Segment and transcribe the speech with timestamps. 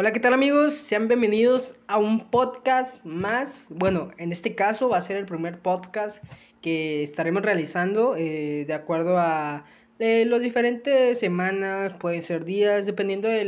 [0.00, 0.74] Hola, ¿qué tal amigos?
[0.74, 3.66] Sean bienvenidos a un podcast más.
[3.68, 6.22] Bueno, en este caso va a ser el primer podcast
[6.62, 9.64] que estaremos realizando eh, de acuerdo a
[9.98, 13.44] eh, las diferentes semanas, pueden ser días, dependiendo de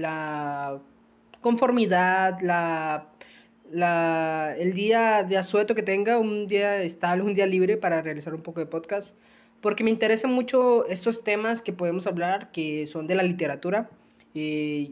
[0.00, 0.80] la
[1.40, 3.08] conformidad, la,
[3.68, 8.36] la, el día de asueto que tenga, un día estable, un día libre para realizar
[8.36, 9.16] un poco de podcast,
[9.60, 13.90] porque me interesan mucho estos temas que podemos hablar, que son de la literatura
[14.34, 14.90] eh,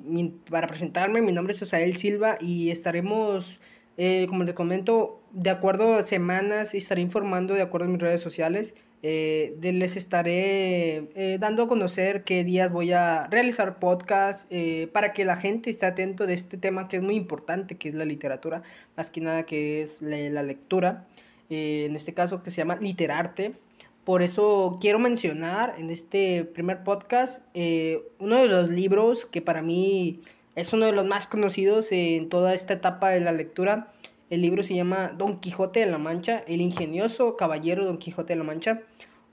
[0.50, 3.60] para presentarme, mi nombre es Asael Silva y estaremos,
[3.96, 8.00] eh, como les comento, de acuerdo a semanas y estaré informando de acuerdo a mis
[8.00, 8.74] redes sociales.
[9.02, 14.50] Eh, les estaré dando a conocer qué días voy a realizar podcast
[14.92, 17.94] para que la gente esté atento de este tema que es muy importante, que es
[17.94, 18.62] la literatura,
[18.96, 21.06] más que nada que es la lectura.
[21.50, 23.54] en este caso que se llama literarte.
[24.06, 29.62] Por eso quiero mencionar en este primer podcast eh, uno de los libros que para
[29.62, 30.20] mí
[30.54, 33.92] es uno de los más conocidos en toda esta etapa de la lectura.
[34.30, 38.38] El libro se llama Don Quijote de la Mancha, el ingenioso caballero Don Quijote de
[38.38, 38.82] la Mancha.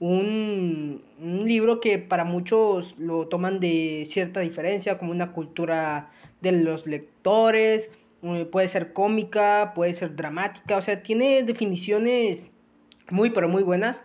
[0.00, 6.50] Un, un, libro que para muchos lo toman de cierta diferencia, como una cultura de
[6.50, 7.92] los lectores,
[8.24, 12.50] eh, puede ser cómica, puede ser dramática, o sea, tiene definiciones
[13.08, 14.02] muy, pero muy buenas.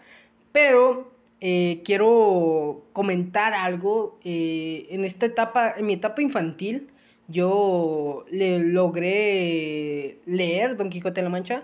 [0.51, 1.09] Pero
[1.41, 4.19] eh, quiero comentar algo.
[4.23, 6.89] Eh, en esta etapa, en mi etapa infantil,
[7.27, 11.63] yo le logré leer Don Quijote de la Mancha,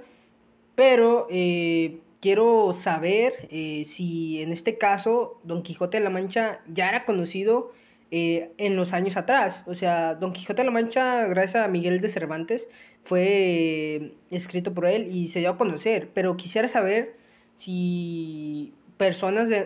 [0.75, 3.47] pero eh, quiero saber
[3.85, 7.71] si en este caso Don Quijote de la Mancha ya era conocido
[8.11, 9.63] en los años atrás.
[9.67, 12.69] O sea, Don Quijote de la Mancha, gracias a Miguel de Cervantes,
[13.03, 17.17] fue escrito por él y se dio a conocer, pero quisiera saber
[17.55, 19.65] si personas de,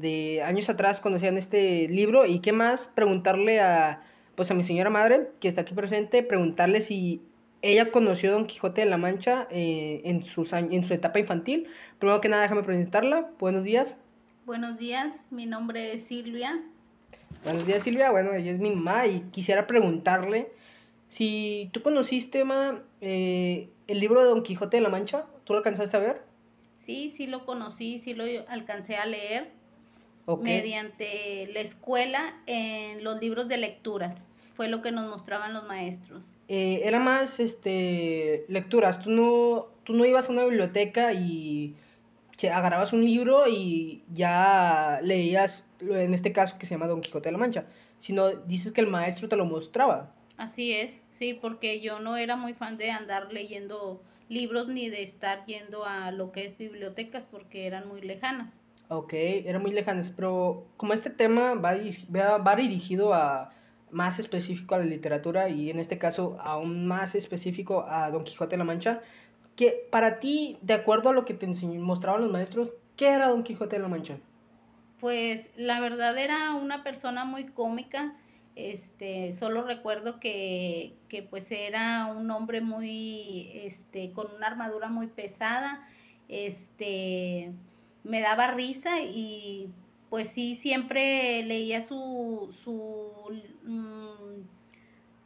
[0.00, 4.02] de, años atrás conocían este libro y qué más preguntarle a
[4.34, 7.20] pues a mi señora madre que está aquí presente preguntarle si
[7.62, 11.68] ella conoció a Don Quijote de la Mancha eh, en, sus, en su etapa infantil.
[11.98, 13.30] Primero que nada, déjame presentarla.
[13.38, 13.98] Buenos días.
[14.46, 16.62] Buenos días, mi nombre es Silvia.
[17.44, 18.10] Buenos días, Silvia.
[18.10, 20.50] Bueno, ella es mi mamá y quisiera preguntarle
[21.08, 25.26] si tú conociste, ma, eh, el libro de Don Quijote de la Mancha.
[25.44, 26.29] ¿Tú lo alcanzaste a ver?
[26.84, 29.48] Sí, sí lo conocí, sí lo alcancé a leer
[30.42, 34.28] mediante la escuela en los libros de lecturas.
[34.54, 36.24] Fue lo que nos mostraban los maestros.
[36.48, 39.02] Eh, era más este lecturas.
[39.02, 41.74] Tú no, tú no ibas a una biblioteca y
[42.48, 47.32] agarrabas un libro y ya leías, en este caso que se llama Don Quijote de
[47.32, 47.66] la Mancha,
[47.98, 50.14] sino dices que el maestro te lo mostraba.
[50.38, 55.02] Así es, sí, porque yo no era muy fan de andar leyendo libros ni de
[55.02, 58.62] estar yendo a lo que es bibliotecas porque eran muy lejanas.
[58.88, 61.74] Ok, eran muy lejanas, pero como este tema va,
[62.38, 63.52] va dirigido a
[63.90, 68.54] más específico a la literatura y en este caso aún más específico a Don Quijote
[68.54, 69.00] de la Mancha,
[69.56, 73.42] que para ti, de acuerdo a lo que te mostraban los maestros, ¿qué era Don
[73.42, 74.18] Quijote de la Mancha?
[75.00, 78.14] Pues la verdad era una persona muy cómica,
[78.60, 85.06] este, solo recuerdo que, que pues era un hombre muy, este, con una armadura muy
[85.06, 85.88] pesada,
[86.28, 87.52] este,
[88.04, 89.68] me daba risa y
[90.10, 94.42] pues sí, siempre leía su, su, mm,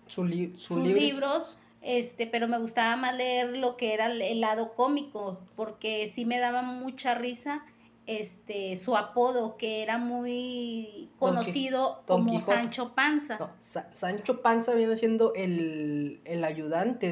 [0.06, 6.08] sus libros, este, pero me gustaba más leer lo que era el lado cómico, porque
[6.08, 7.64] sí me daba mucha risa
[8.06, 13.54] este su apodo que era muy conocido como Sancho Panza.
[13.60, 17.08] Sancho Panza viene siendo el, el ayudante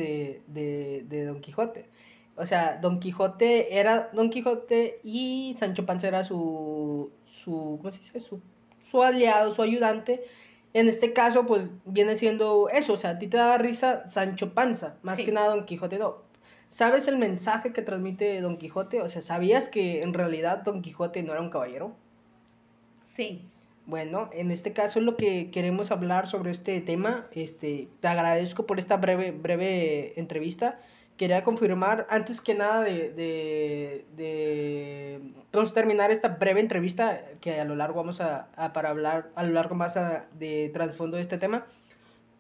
[0.47, 1.89] de, de, Don Quijote.
[2.37, 7.99] O sea, Don Quijote era Don Quijote y Sancho Panza era su, su ¿cómo se
[7.99, 8.21] dice?
[8.21, 8.41] Su,
[8.81, 10.25] su aliado, su ayudante.
[10.75, 14.55] En este caso, pues viene siendo eso, o sea, a ti te daba risa Sancho
[14.55, 16.32] Panza, más que nada Don Quijote no
[16.73, 19.03] ¿Sabes el mensaje que transmite Don Quijote?
[19.03, 21.95] O sea, ¿sabías que en realidad Don Quijote no era un caballero?
[23.03, 23.47] Sí.
[23.85, 27.27] Bueno, en este caso es lo que queremos hablar sobre este tema.
[27.33, 30.81] Este, te agradezco por esta breve, breve entrevista.
[31.19, 35.21] Quería confirmar, antes que nada de, de, de
[35.53, 39.29] vamos a terminar esta breve entrevista que a lo largo vamos a, a para hablar
[39.35, 39.95] a lo largo más
[40.39, 41.67] de trasfondo de este tema.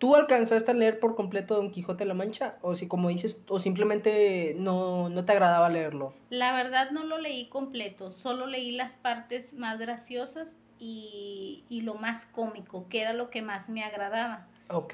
[0.03, 2.57] ¿Tú alcanzaste a leer por completo Don Quijote de la Mancha?
[2.61, 6.13] O si como dices, o simplemente no, no te agradaba leerlo.
[6.29, 11.95] La verdad no lo leí completo, solo leí las partes más graciosas y, y lo
[11.95, 14.49] más cómico, que era lo que más me agradaba.
[14.71, 14.93] Ok,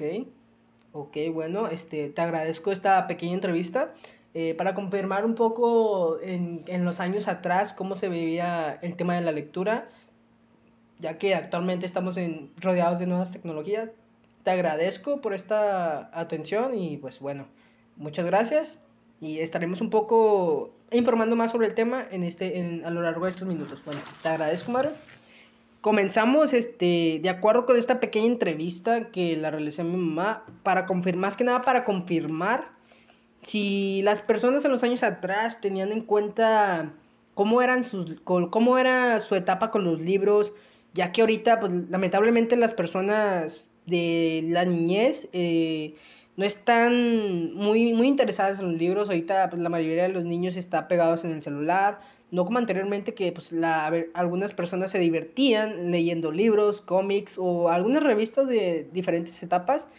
[0.93, 3.95] ok, bueno, este, te agradezco esta pequeña entrevista.
[4.35, 9.15] Eh, para confirmar un poco en, en los años atrás cómo se vivía el tema
[9.15, 9.89] de la lectura,
[10.99, 13.89] ya que actualmente estamos en, rodeados de nuevas tecnologías,
[14.49, 17.45] te agradezco por esta atención y pues bueno,
[17.97, 18.81] muchas gracias
[19.21, 23.29] y estaremos un poco informando más sobre el tema en este, a lo largo de
[23.29, 23.83] estos minutos.
[23.85, 24.93] Bueno, te agradezco, Mario.
[25.81, 30.87] Comenzamos este, de acuerdo con esta pequeña entrevista que la realicé a mi mamá para
[30.87, 32.69] confirmar, más que nada para confirmar
[33.43, 36.91] si las personas en los años atrás tenían en cuenta
[37.35, 40.53] cómo eran sus cómo era su etapa con los libros,
[40.95, 45.95] ya que ahorita pues lamentablemente las personas de la niñez eh,
[46.37, 49.09] no están muy, muy interesadas en los libros.
[49.09, 51.99] Ahorita pues, la mayoría de los niños está pegados en el celular.
[52.31, 58.03] No como anteriormente que pues, la, algunas personas se divertían leyendo libros, cómics o algunas
[58.03, 59.89] revistas de diferentes etapas,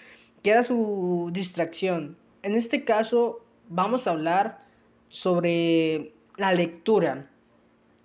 [0.43, 2.17] que era su distracción.
[2.43, 4.65] En este caso vamos a hablar
[5.09, 7.29] sobre la lectura.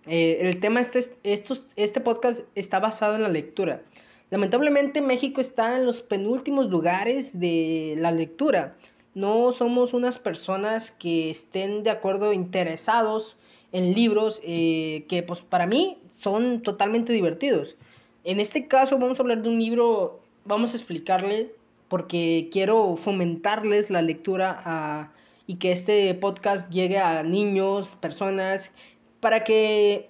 [0.07, 3.81] Eh, el tema este, estos, este podcast está basado en la lectura.
[4.31, 8.75] Lamentablemente México está en los penúltimos lugares de la lectura.
[9.13, 13.37] No somos unas personas que estén de acuerdo interesados
[13.71, 17.75] en libros eh, que pues para mí son totalmente divertidos.
[18.23, 21.53] En este caso vamos a hablar de un libro, vamos a explicarle
[21.87, 25.11] porque quiero fomentarles la lectura
[25.45, 28.71] y que este podcast llegue a niños, personas,
[29.19, 30.09] para que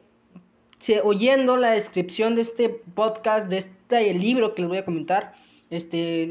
[1.04, 5.34] oyendo la descripción de este podcast, de este libro que les voy a comentar,
[5.70, 6.28] este,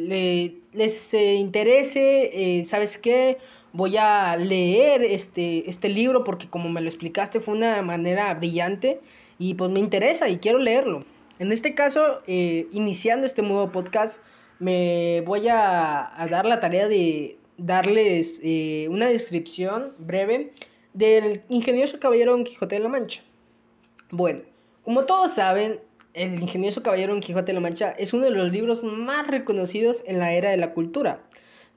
[0.73, 3.39] les eh, interese, eh, ¿sabes qué?
[3.73, 9.01] Voy a leer este, este libro porque como me lo explicaste fue una manera brillante
[9.39, 11.05] y pues me interesa y quiero leerlo.
[11.41, 14.23] En este caso, eh, iniciando este nuevo podcast,
[14.61, 18.41] me voy a, a dar la tarea de darles
[18.89, 20.53] una descripción breve
[20.93, 23.23] del ingenioso caballero Don Quijote de la Mancha.
[24.17, 24.43] Bueno,
[24.85, 25.81] como todos saben,
[26.13, 30.05] El ingenioso caballero Don Quijote de la Mancha es uno de los libros más reconocidos
[30.07, 31.25] en la era de la cultura.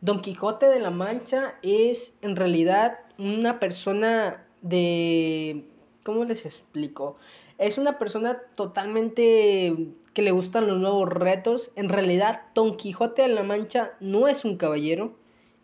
[0.01, 5.66] Don Quijote de la Mancha es en realidad una persona de...
[6.04, 7.18] ¿Cómo les explico?
[7.57, 11.72] Es una persona totalmente que le gustan los nuevos retos.
[11.75, 15.16] En realidad, Don Quijote de la Mancha no es un caballero.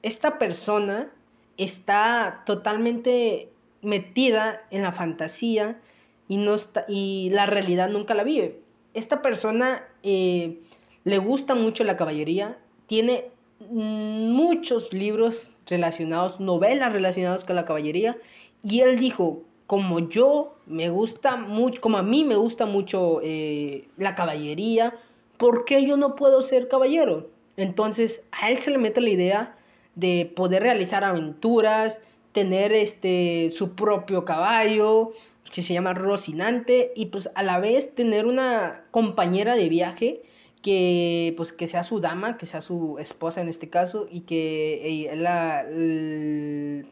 [0.02, 1.12] Esta persona
[1.58, 3.52] está totalmente
[3.84, 5.80] metida en la fantasía
[6.28, 8.60] y, no está, y la realidad nunca la vive.
[8.94, 10.60] Esta persona eh,
[11.04, 13.30] le gusta mucho la caballería, tiene
[13.70, 18.18] muchos libros relacionados, novelas relacionadas con la caballería,
[18.64, 23.88] y él dijo, como yo me gusta mucho, como a mí me gusta mucho eh,
[23.98, 24.96] la caballería,
[25.38, 27.30] ¿por qué yo no puedo ser caballero?
[27.58, 29.56] Entonces a él se le mete la idea
[29.96, 35.12] de poder realizar aventuras, tener este su propio caballo,
[35.54, 40.24] que se llama Rocinante y pues a la vez tener una compañera de viaje
[40.64, 45.06] que pues que sea su dama, que sea su esposa en este caso y que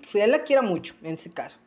[0.04, 1.58] pues, él la quiera mucho en este caso.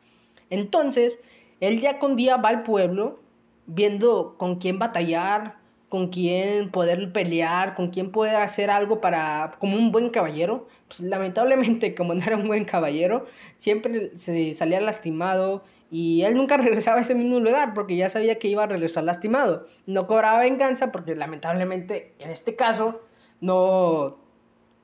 [0.49, 1.19] Entonces,
[1.59, 3.19] él ya con día va al pueblo
[3.65, 5.57] viendo con quién batallar,
[5.89, 10.69] con quién poder pelear, con quién poder hacer algo para como un buen caballero.
[10.87, 13.25] Pues lamentablemente como no era un buen caballero,
[13.57, 18.39] siempre se salía lastimado, y él nunca regresaba a ese mismo lugar porque ya sabía
[18.39, 19.65] que iba a regresar lastimado.
[19.85, 23.01] No cobraba venganza porque lamentablemente en este caso
[23.41, 24.17] no,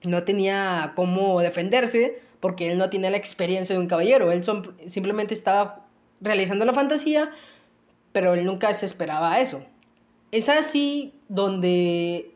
[0.04, 4.32] no tenía cómo defenderse porque él no tenía la experiencia de un caballero.
[4.32, 4.44] Él
[4.88, 5.86] simplemente estaba
[6.22, 7.32] realizando la fantasía,
[8.12, 9.64] pero él nunca se esperaba eso.
[10.32, 12.32] Es así donde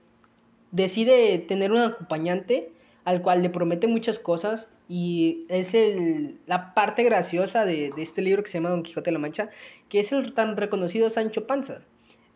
[0.72, 2.72] decide tener un acompañante
[3.05, 8.43] al cual le promete muchas cosas y es el, la parte graciosa de, este libro
[8.43, 9.50] que se llama Don Quijote de la Mancha,
[9.89, 11.83] que es el tan reconocido Sancho Panza.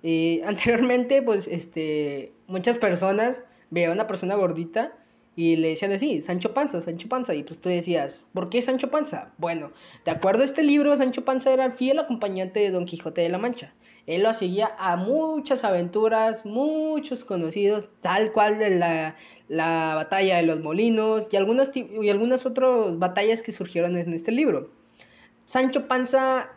[0.03, 4.93] Eh, anteriormente, pues, este, muchas personas veían a una persona gordita
[5.39, 8.91] y le decían así, Sancho Panza, Sancho Panza, y pues tú decías, ¿por qué Sancho
[8.91, 9.31] Panza?
[9.37, 9.71] Bueno,
[10.03, 13.29] de acuerdo a este libro, Sancho Panza era el fiel acompañante de Don Quijote de
[13.29, 13.73] la Mancha.
[14.05, 19.15] Él lo seguía a muchas aventuras, muchos conocidos, tal cual de la,
[19.47, 24.33] la batalla de los molinos y algunas, y algunas otras batallas que surgieron en este
[24.33, 24.71] libro.
[25.45, 26.51] Sancho Panza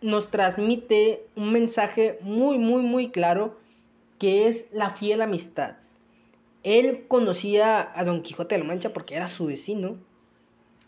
[0.00, 3.58] nos transmite un mensaje muy, muy, muy claro
[4.18, 5.81] que es la fiel amistad.
[6.62, 9.96] Él conocía a Don Quijote de la Mancha porque era su vecino.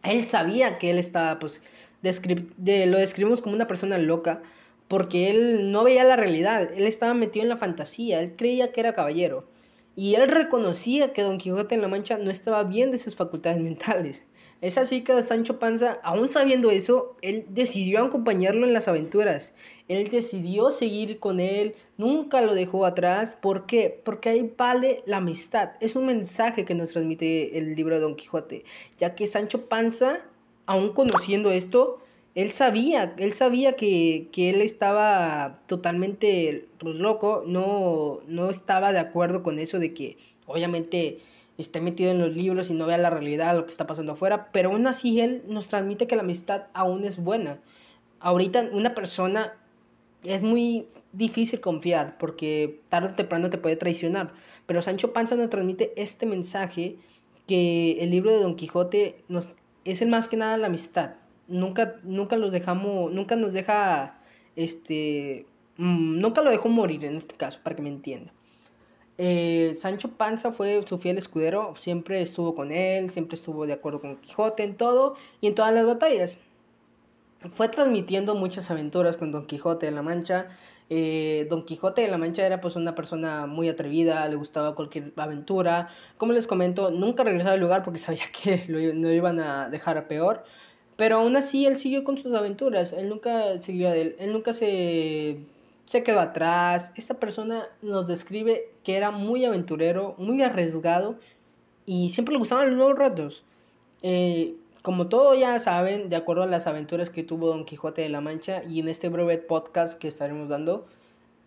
[0.03, 1.63] Él sabía que él estaba, pues,
[2.03, 4.43] de, lo describimos como una persona loca,
[4.89, 8.81] porque él no veía la realidad, él estaba metido en la fantasía, él creía que
[8.81, 9.49] era caballero.
[9.97, 13.59] Y él reconocía que Don Quijote en la Mancha no estaba bien de sus facultades
[13.63, 14.27] mentales.
[14.61, 19.55] Es así que Sancho Panza, aún sabiendo eso, él decidió acompañarlo en las aventuras.
[19.89, 23.37] Él decidió seguir con él, nunca lo dejó atrás.
[23.37, 24.01] ¿Por qué?
[24.05, 25.73] Porque ahí vale la amistad.
[25.81, 28.65] Es un mensaje que nos transmite el libro de Don Quijote,
[28.99, 30.23] ya que Sancho Panza,
[30.67, 32.01] aún conociendo esto,
[32.35, 38.99] él sabía, él sabía que, que él estaba totalmente pues, loco, no, no estaba de
[38.99, 41.21] acuerdo con eso de que obviamente
[41.59, 44.51] esté metido en los libros y no vea la realidad, lo que está pasando afuera,
[44.53, 47.61] pero aún así él nos transmite que la amistad aún es buena.
[48.21, 49.55] Ahorita una persona
[50.25, 54.33] es muy difícil confiar porque tarde o temprano te puede traicionar,
[54.67, 56.97] pero Sancho Panza nos transmite este mensaje
[57.47, 59.49] que el libro de Don Quijote nos
[59.85, 61.17] es el más que nada la amistad.
[61.47, 64.19] Nunca nunca los dejamos, nunca nos deja
[64.57, 65.47] este
[65.77, 68.33] mm, nunca lo dejó morir en este caso, para que me entienda.
[69.17, 74.01] Eh, Sancho Panza fue su fiel escudero, siempre estuvo con él, siempre estuvo de acuerdo
[74.01, 76.39] con Quijote en todo y en todas las batallas.
[77.53, 80.49] Fue transmitiendo muchas aventuras con Don Quijote de la Mancha.
[80.91, 85.13] Eh, Don Quijote de la Mancha era pues una persona muy atrevida, le gustaba cualquier
[85.17, 85.89] aventura.
[86.17, 89.99] Como les comento, nunca regresaba al lugar porque sabía que lo, no iban a dejar
[89.99, 90.45] a peor.
[90.97, 94.53] Pero aún así él siguió con sus aventuras, él nunca siguió a él, él nunca
[94.53, 95.47] se
[96.05, 96.93] quedó atrás.
[96.97, 101.17] Esta persona nos describe que era muy aventurero, muy arriesgado
[101.87, 103.43] y siempre le gustaban los nuevos retos.
[104.03, 108.11] Eh, como todos ya saben, de acuerdo a las aventuras que tuvo Don Quijote de
[108.11, 110.87] la Mancha y en este breve podcast que estaremos dando,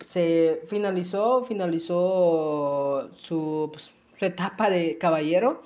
[0.08, 5.62] se finalizó, finalizó su, pues, su etapa de caballero,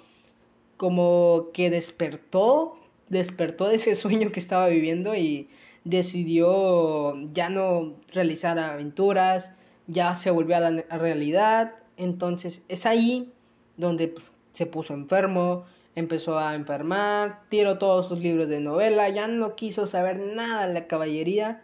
[0.77, 5.47] como que despertó, despertó de ese sueño que estaba viviendo y
[5.83, 9.55] decidió ya no realizar aventuras,
[9.91, 13.31] ya se volvió a la realidad, entonces es ahí
[13.77, 19.27] donde pues, se puso enfermo, empezó a enfermar, tiró todos sus libros de novela, ya
[19.27, 21.61] no quiso saber nada de la caballería,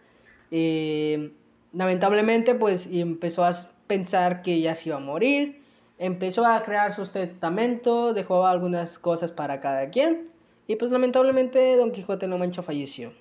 [0.50, 1.32] eh,
[1.72, 3.52] lamentablemente pues empezó a
[3.86, 5.62] pensar que ya se iba a morir,
[5.98, 10.28] empezó a crear su testamento, dejó algunas cosas para cada quien.
[10.66, 13.12] Y pues lamentablemente Don Quijote no Mancha falleció.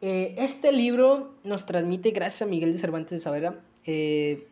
[0.00, 4.46] Eh, este libro nos transmite, gracias a Miguel de Cervantes de Saavedra, eh,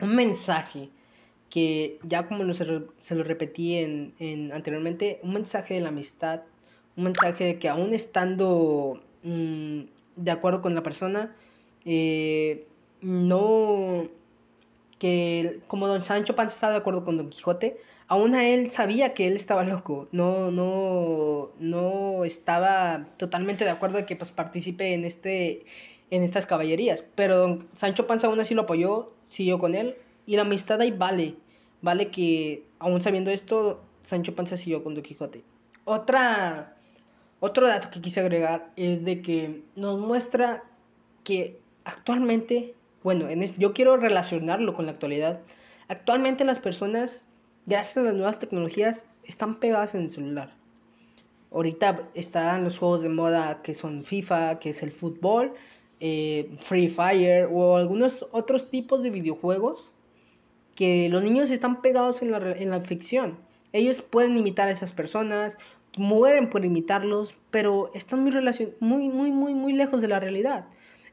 [0.00, 0.90] un mensaje
[1.48, 2.64] que ya como se,
[3.14, 6.42] lo repetí en, anteriormente, un mensaje de la amistad,
[6.96, 9.80] un mensaje de que aún estando mm,
[10.16, 11.34] de acuerdo con la persona,
[11.84, 12.66] eh,
[13.00, 14.08] no
[14.98, 19.14] que como don Sancho Panza estaba de acuerdo con don Quijote, aún a él sabía
[19.14, 24.92] que él estaba loco, no, no, no estaba totalmente de acuerdo de que pues participe
[24.94, 25.64] en este,
[26.10, 30.36] en estas caballerías, pero don Sancho Panza aún así lo apoyó, siguió con él, y
[30.36, 31.36] la amistad ahí vale,
[31.82, 35.42] vale que aún sabiendo esto, Sancho Panza siguió con Don Quijote.
[35.84, 36.74] Otra,
[37.40, 40.64] otro dato que quise agregar es de que nos muestra
[41.24, 45.40] que actualmente, bueno, en yo quiero relacionarlo con la actualidad,
[45.88, 47.26] actualmente las personas
[47.66, 50.52] gracias a las nuevas tecnologías, están pegadas en el celular.
[51.52, 55.54] Ahorita están los juegos de moda que son FIFA, que es el fútbol,
[56.00, 59.94] eh, Free Fire o algunos otros tipos de videojuegos
[60.74, 63.38] que los niños están pegados en la, en la ficción.
[63.72, 65.58] Ellos pueden imitar a esas personas,
[65.98, 68.32] mueren por imitarlos, pero están muy,
[68.80, 70.66] muy, muy, muy, muy lejos de la realidad.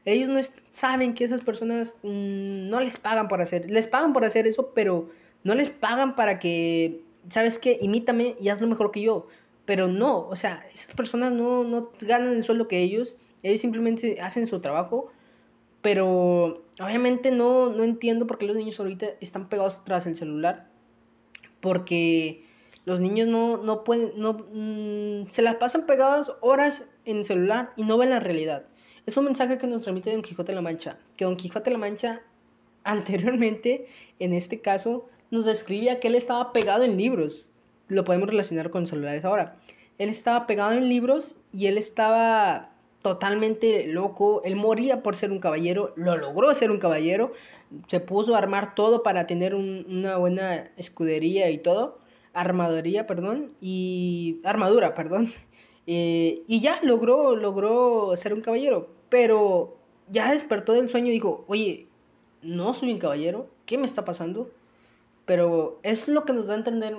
[0.04, 0.40] Ellos no
[0.70, 4.72] saben que esas personas mm, no les pagan por hacer, les pagan por hacer eso,
[4.74, 5.10] pero
[5.44, 7.76] no les pagan para que, ¿sabes qué?
[7.80, 9.26] Imítame y hazlo mejor que yo.
[9.66, 14.20] Pero no, o sea, esas personas no, no ganan el sueldo que ellos, ellos simplemente
[14.20, 15.10] hacen su trabajo,
[15.82, 20.68] pero obviamente no, no entiendo por qué los niños ahorita están pegados tras el celular,
[21.60, 22.44] porque
[22.84, 27.72] los niños no, no pueden, no, mm, se las pasan pegados horas en el celular
[27.76, 28.64] y no ven la realidad.
[29.06, 31.72] Es un mensaje que nos transmite Don Quijote de la Mancha, que Don Quijote de
[31.72, 32.22] la Mancha
[32.84, 33.86] anteriormente,
[34.18, 37.50] en este caso, nos describía que él estaba pegado en libros.
[37.88, 39.56] Lo podemos relacionar con celulares ahora.
[39.98, 42.67] Él estaba pegado en libros y él estaba
[43.02, 44.42] totalmente loco.
[44.44, 47.32] Él moría por ser un caballero, lo logró ser un caballero.
[47.86, 51.98] Se puso a armar todo para tener una buena escudería y todo.
[52.32, 53.52] Armaduría, perdón.
[53.60, 55.32] Y armadura, perdón.
[55.90, 58.90] Eh, y ya logró, logró ser un caballero.
[59.08, 59.78] Pero
[60.10, 61.86] ya despertó del sueño y dijo, oye,
[62.42, 63.48] no soy un caballero.
[63.64, 64.50] ¿Qué me está pasando?
[65.24, 66.94] Pero es lo que nos da a entender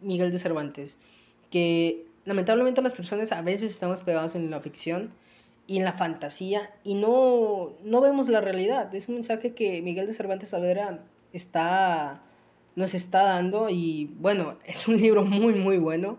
[0.00, 0.98] Miguel de Cervantes,
[1.50, 5.12] que lamentablemente las personas a veces estamos pegados en la ficción
[5.66, 8.94] y en la fantasía y no, no vemos la realidad.
[8.94, 12.22] Es un mensaje que Miguel de Cervantes Saavedra está,
[12.76, 16.18] nos está dando y bueno, es un libro muy muy bueno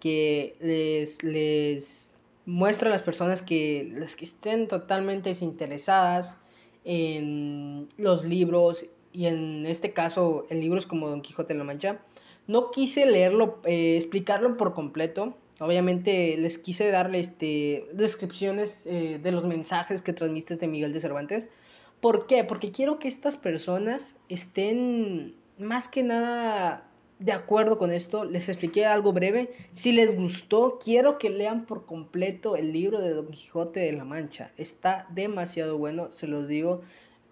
[0.00, 2.14] que les, les
[2.46, 6.36] muestra a las personas que las que estén totalmente desinteresadas
[6.84, 12.00] en los libros y en este caso en libros como Don Quijote de la Mancha.
[12.46, 15.34] No quise leerlo, eh, explicarlo por completo.
[15.60, 21.00] Obviamente les quise darle este, descripciones eh, de los mensajes que transmites de Miguel de
[21.00, 21.50] Cervantes.
[22.00, 22.44] ¿Por qué?
[22.44, 26.88] Porque quiero que estas personas estén más que nada
[27.18, 28.24] de acuerdo con esto.
[28.24, 29.50] Les expliqué algo breve.
[29.70, 34.06] Si les gustó, quiero que lean por completo el libro de Don Quijote de la
[34.06, 34.52] Mancha.
[34.56, 36.80] Está demasiado bueno, se los digo.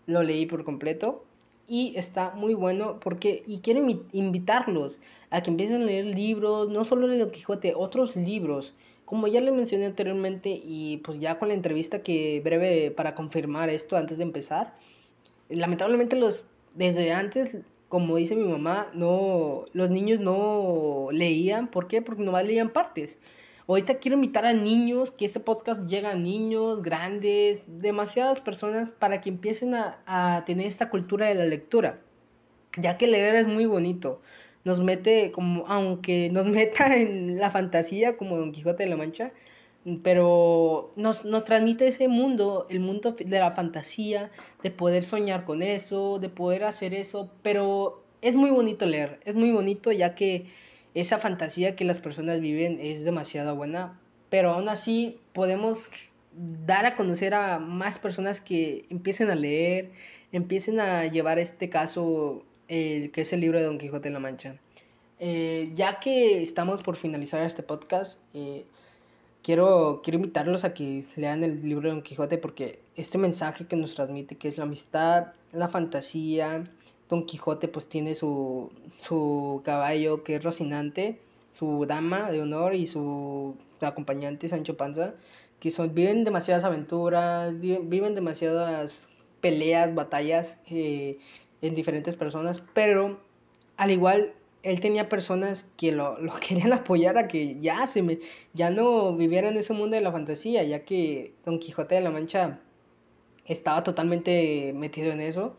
[0.05, 1.25] Lo leí por completo
[1.69, 4.99] y está muy bueno porque y quiero invitarlos
[5.31, 8.75] a que empiecen a leer libros, no solo de Don Quijote, otros libros.
[9.05, 13.69] Como ya les mencioné anteriormente y pues ya con la entrevista que breve para confirmar
[13.69, 14.75] esto antes de empezar,
[15.49, 16.45] lamentablemente los
[16.75, 17.57] desde antes
[17.89, 21.69] como dice mi mamá, no, los niños no leían.
[21.69, 22.03] ¿Por qué?
[22.03, 23.19] Porque nomás leían partes.
[23.69, 29.21] Ahorita quiero invitar a niños, que este podcast llegue a niños, grandes, demasiadas personas para
[29.21, 32.01] que empiecen a, a tener esta cultura de la lectura.
[32.79, 34.23] Ya que leer es muy bonito.
[34.65, 39.33] Nos mete como, aunque nos meta en la fantasía como Don Quijote de la Mancha,
[40.03, 44.31] pero nos, nos transmite ese mundo, el mundo de la fantasía,
[44.63, 49.35] de poder soñar con eso, de poder hacer eso, pero es muy bonito leer, es
[49.35, 50.47] muy bonito ya que
[50.95, 53.99] esa fantasía que las personas viven es demasiado buena,
[54.31, 55.89] pero aún así podemos
[56.67, 59.91] dar a conocer a más personas que empiecen a leer,
[60.33, 64.21] empiecen a llevar este caso, el, que es el libro de Don Quijote de la
[64.21, 64.57] Mancha.
[65.21, 68.65] Eh, ya que estamos por finalizar este podcast, eh,
[69.43, 73.77] quiero, quiero invitarlos a que lean el libro de Don Quijote porque este mensaje que
[73.77, 76.65] nos transmite, que es la amistad, la fantasía,
[77.09, 81.19] Don Quijote pues tiene su, su caballo que es Rocinante,
[81.53, 85.15] su dama de honor y su acompañante Sancho Panza,
[85.61, 89.11] que son, viven demasiadas aventuras, viven demasiadas
[89.41, 91.19] peleas, batallas eh,
[91.63, 93.19] en diferentes personas, pero
[93.77, 98.19] al igual él tenía personas que lo, lo, querían apoyar a que ya se me,
[98.55, 102.11] ya no viviera en ese mundo de la fantasía, ya que Don Quijote de la
[102.11, 102.61] Mancha
[103.47, 105.57] estaba totalmente metido en eso.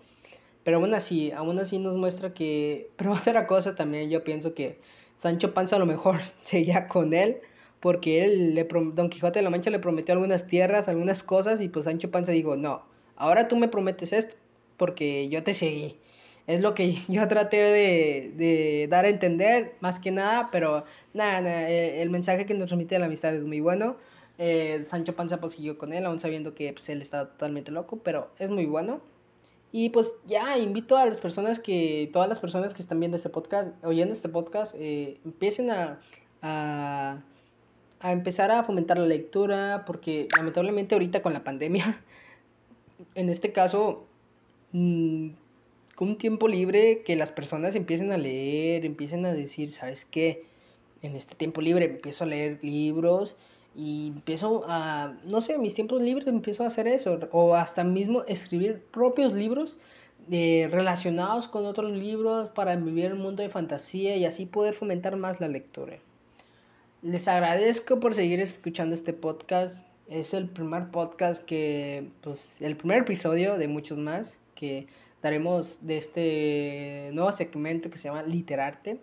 [0.63, 4.80] Pero aún así, aún así nos muestra que, pero otra cosa también, yo pienso que
[5.15, 7.39] Sancho Panza a lo mejor seguía con él,
[7.80, 11.69] porque él, le, Don Quijote de la Mancha le prometió algunas tierras, algunas cosas, y
[11.69, 12.84] pues Sancho Panza dijo, no,
[13.15, 14.36] ahora tú me prometes esto,
[14.78, 15.98] porque yo te seguí.
[16.48, 22.10] Es lo que yo traté de, dar a entender, más que nada, pero nada, el,
[22.10, 23.98] mensaje que nos transmite la amistad es muy bueno.
[24.39, 28.00] Eh, Sancho Panza pues siguió con él, aún sabiendo que pues, él estaba totalmente loco,
[28.04, 29.02] pero es muy bueno.
[29.72, 33.30] Y pues ya invito a las personas que, todas las personas que están viendo este
[33.30, 36.00] podcast, oyendo este podcast, eh, empiecen a,
[36.42, 37.22] a,
[38.00, 42.04] a, empezar a fomentar la lectura, porque lamentablemente ahorita con la pandemia,
[43.16, 44.08] en este caso,
[44.72, 45.30] mmm,
[46.00, 50.46] un tiempo libre que las personas empiecen a leer, empiecen a decir, ¿sabes qué?
[51.02, 53.38] En este tiempo libre empiezo a leer libros
[53.76, 58.24] y empiezo a, no sé, mis tiempos libres empiezo a hacer eso, o hasta mismo
[58.28, 59.78] escribir propios libros
[60.32, 65.16] eh, relacionados con otros libros para vivir el mundo de fantasía y así poder fomentar
[65.16, 65.98] más la lectura.
[67.02, 69.88] Les agradezco por seguir escuchando este podcast.
[70.10, 74.88] Es el primer podcast que, pues, el primer episodio de muchos más que
[75.22, 79.00] daremos de este nuevo segmento que se llama Literarte,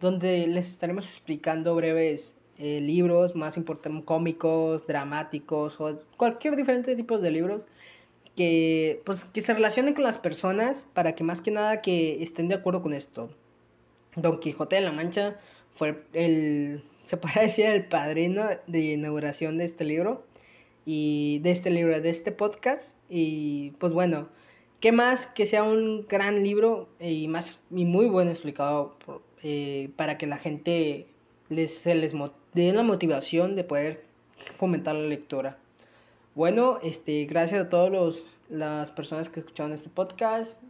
[0.00, 7.18] donde les estaremos explicando breves eh, libros más importantes, cómicos, dramáticos o cualquier diferente tipo
[7.18, 7.68] de libros
[8.34, 12.48] que, pues, que se relacionen con las personas para que más que nada que estén
[12.48, 13.30] de acuerdo con esto.
[14.16, 15.38] Don Quijote de la Mancha
[15.72, 20.24] fue el, se puede decir, el padrino de inauguración de este libro
[20.84, 24.28] y de este libro, de este podcast y pues bueno,
[24.80, 28.96] ¿Qué más que sea un gran libro y más y muy bueno explicado
[29.42, 31.06] eh, para que la gente
[31.48, 32.12] les, se les
[32.56, 34.02] dé la motivación de poder
[34.58, 35.58] fomentar la lectura?
[36.34, 40.62] Bueno, este, gracias a todas las personas que escucharon este podcast.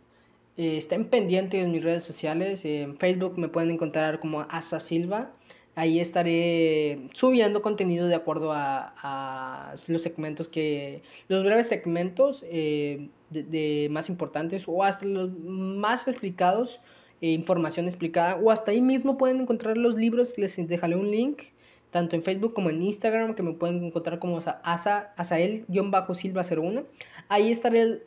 [0.57, 2.64] Eh, estén pendientes en mis redes sociales.
[2.64, 5.31] En Facebook me pueden encontrar como Asa Silva.
[5.77, 13.88] Ahí estaré subiendo contenido de acuerdo a, los segmentos que, los breves segmentos eh, de,
[13.92, 16.81] más importantes o hasta los más explicados,
[17.20, 21.42] eh, información explicada o hasta ahí mismo pueden encontrar los libros, les dejaré un link
[21.90, 26.85] tanto en Facebook como en Instagram, que me pueden encontrar como asa, asael-silva01.
[27.29, 28.03] Ahí estaré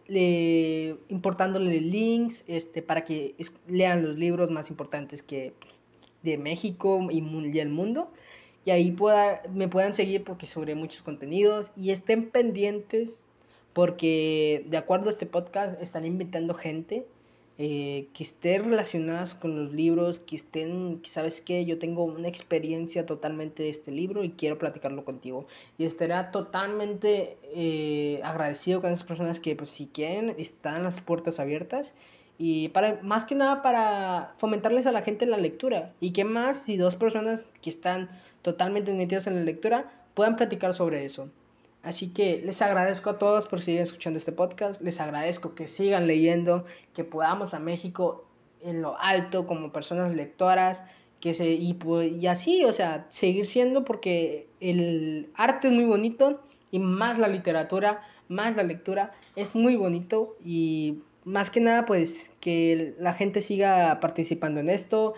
[1.09, 3.35] importándole links este, para que
[3.67, 5.53] lean los libros más importantes que
[6.23, 7.19] de México y,
[7.59, 8.11] el mundo.
[8.65, 13.25] y ahí pueda, me puedan seguir porque sobre muchos contenidos y estén pendientes
[13.73, 17.05] porque de acuerdo a este podcast están invitando gente
[17.61, 23.05] eh, que esté relacionadas con los libros, que estén, sabes qué, yo tengo una experiencia
[23.05, 25.45] totalmente de este libro y quiero platicarlo contigo.
[25.77, 31.41] Y estará totalmente eh, agradecido con esas personas que pues si quieren están las puertas
[31.41, 31.95] abiertas
[32.37, 36.63] y para más que nada para fomentarles a la gente la lectura y que más
[36.63, 38.07] si dos personas que están
[38.41, 41.29] totalmente metidas en la lectura puedan platicar sobre eso.
[41.81, 44.81] Así que les agradezco a todos por seguir escuchando este podcast.
[44.81, 48.25] Les agradezco que sigan leyendo, que podamos a México
[48.61, 50.83] en lo alto como personas lectoras,
[51.19, 51.77] que se y,
[52.19, 57.27] y así, o sea, seguir siendo porque el arte es muy bonito y más la
[57.27, 63.41] literatura, más la lectura es muy bonito y más que nada pues que la gente
[63.41, 65.13] siga participando en esto,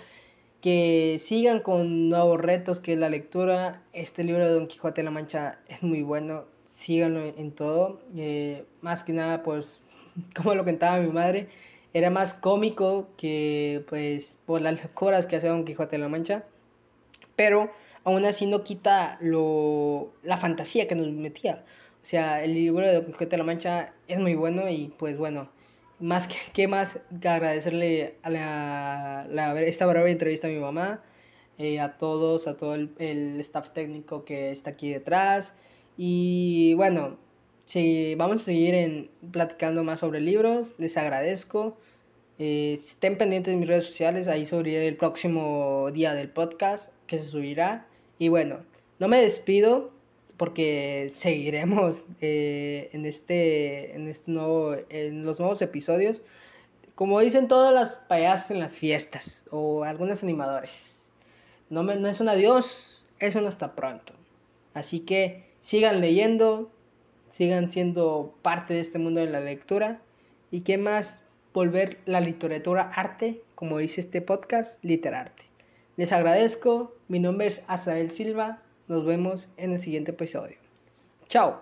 [0.61, 3.81] que sigan con nuevos retos que la lectura.
[3.93, 7.99] Este libro de Don Quijote de la Mancha es muy bueno, síganlo en todo.
[8.15, 9.81] Eh, más que nada, pues,
[10.35, 11.49] como lo contaba mi madre,
[11.93, 16.43] era más cómico que, pues, por las locuras que hace Don Quijote de la Mancha.
[17.35, 17.71] Pero
[18.03, 21.63] aún así no quita lo, la fantasía que nos metía.
[22.03, 25.17] O sea, el libro de Don Quijote de la Mancha es muy bueno y, pues,
[25.17, 25.49] bueno
[26.01, 31.01] más que, más que agradecerle a la, esta breve entrevista a mi mamá,
[31.57, 35.53] eh, a todos, a todo el, staff técnico que está aquí detrás.
[35.97, 37.17] Y bueno,
[37.65, 41.77] si vamos a seguir en, platicando más sobre libros, les agradezco.
[42.39, 47.17] Eh, estén pendientes de mis redes sociales, ahí subiré el próximo día del podcast que
[47.19, 47.87] se subirá.
[48.17, 48.59] Y bueno,
[48.99, 49.91] no me despido
[50.41, 56.23] porque seguiremos eh, en este en este nuevo en los nuevos episodios.
[56.95, 61.11] Como dicen todas las payasas en las fiestas o algunos animadores
[61.69, 64.13] no, me, no es un adiós es un hasta pronto
[64.73, 66.71] así que sigan leyendo
[67.29, 70.01] sigan siendo parte de este mundo de la lectura.
[70.49, 71.21] Y qué más
[71.53, 75.43] volver la literatura arte como dice este podcast literarte.
[75.97, 76.95] Les agradezco.
[77.09, 80.57] Mi nombre es Asael Silva nos vemos en el siguiente episodio.
[81.27, 81.61] Chao.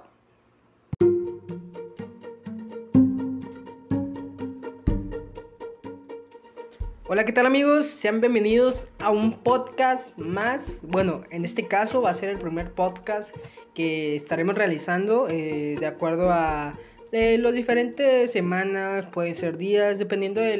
[7.12, 7.88] Hola, ¿qué tal amigos?
[7.88, 10.82] Sean bienvenidos a un podcast más.
[10.84, 13.36] Bueno, en este caso va a ser el primer podcast
[13.74, 16.78] que estaremos realizando eh, de acuerdo a
[17.12, 20.58] eh, las diferentes semanas, puede ser días, dependiendo de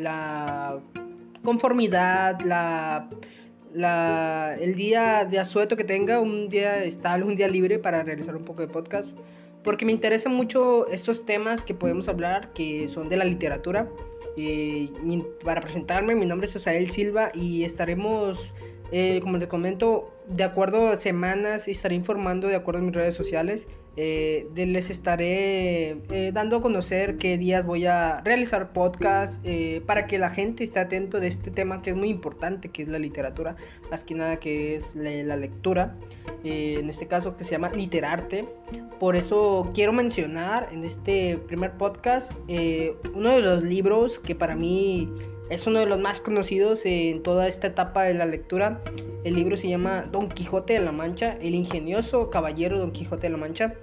[0.00, 0.80] la
[1.42, 3.10] conformidad, la
[3.72, 8.36] la, el día de asueto que tenga, un día estable, un día libre para realizar
[8.36, 9.16] un poco de podcast,
[9.62, 13.88] porque me interesan mucho estos temas que podemos hablar, que son de la literatura.
[14.36, 14.88] Eh,
[15.44, 18.52] para presentarme, mi nombre es Asael Silva y estaremos,
[18.92, 23.14] eh, como te comento, de acuerdo a semanas, estaré informando de acuerdo a mis redes
[23.14, 23.68] sociales
[24.00, 30.06] eh, les estaré eh, dando a conocer qué días voy a realizar podcast eh, para
[30.06, 33.00] que la gente esté atento de este tema que es muy importante, que es la
[33.00, 33.56] literatura,
[33.90, 35.96] más que nada que es la, lectura,
[36.44, 38.48] en este caso que se llama literarte.
[39.00, 42.30] Por eso quiero mencionar en este primer podcast
[43.14, 45.12] uno de los libros que para mí
[45.50, 48.82] es uno de los más conocidos en toda esta etapa de la lectura.
[49.24, 53.30] El libro se llama Don Quijote de la Mancha, el ingenioso caballero Don Quijote de
[53.30, 53.74] la Mancha.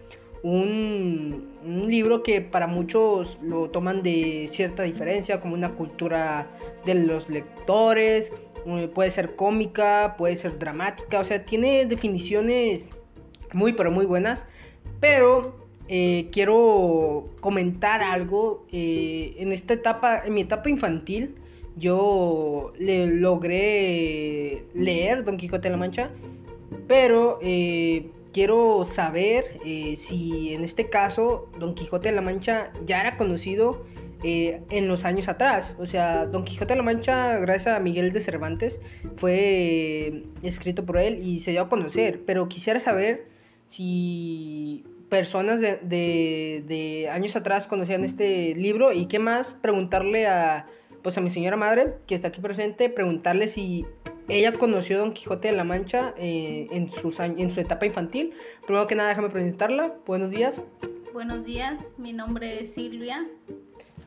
[0.43, 1.53] Un,
[1.87, 6.47] libro que para muchos lo toman de cierta diferencia, como una cultura
[6.85, 8.31] de los lectores,
[8.67, 12.91] eh, puede ser cómica, puede ser dramática, o sea, tiene definiciones
[13.53, 14.45] muy pero muy buenas,
[14.99, 15.55] pero
[15.87, 21.35] eh, quiero comentar algo eh, en esta etapa, en mi etapa infantil,
[21.75, 26.09] yo le logré leer Don Quijote de la Mancha,
[26.87, 33.01] pero eh, quiero saber eh, si en este caso Don Quijote de la Mancha ya
[33.01, 33.85] era conocido
[34.23, 35.75] eh, en los años atrás.
[35.79, 38.79] O sea, Don Quijote de la Mancha, gracias a Miguel de Cervantes,
[39.17, 43.27] fue escrito por él y se dio a conocer, pero quisiera saber
[43.65, 45.77] si personas de,
[46.65, 50.67] de años atrás conocían este libro y qué más preguntarle a
[51.05, 53.85] pues a mi señora madre, que está aquí presente, preguntarle si
[54.27, 58.33] ella conoció a Don Quijote de la Mancha eh, en, sus, en su etapa infantil.
[58.65, 59.93] Primero que nada, déjame presentarla.
[60.07, 60.63] Buenos días.
[61.13, 63.23] Buenos días, mi nombre es Silvia.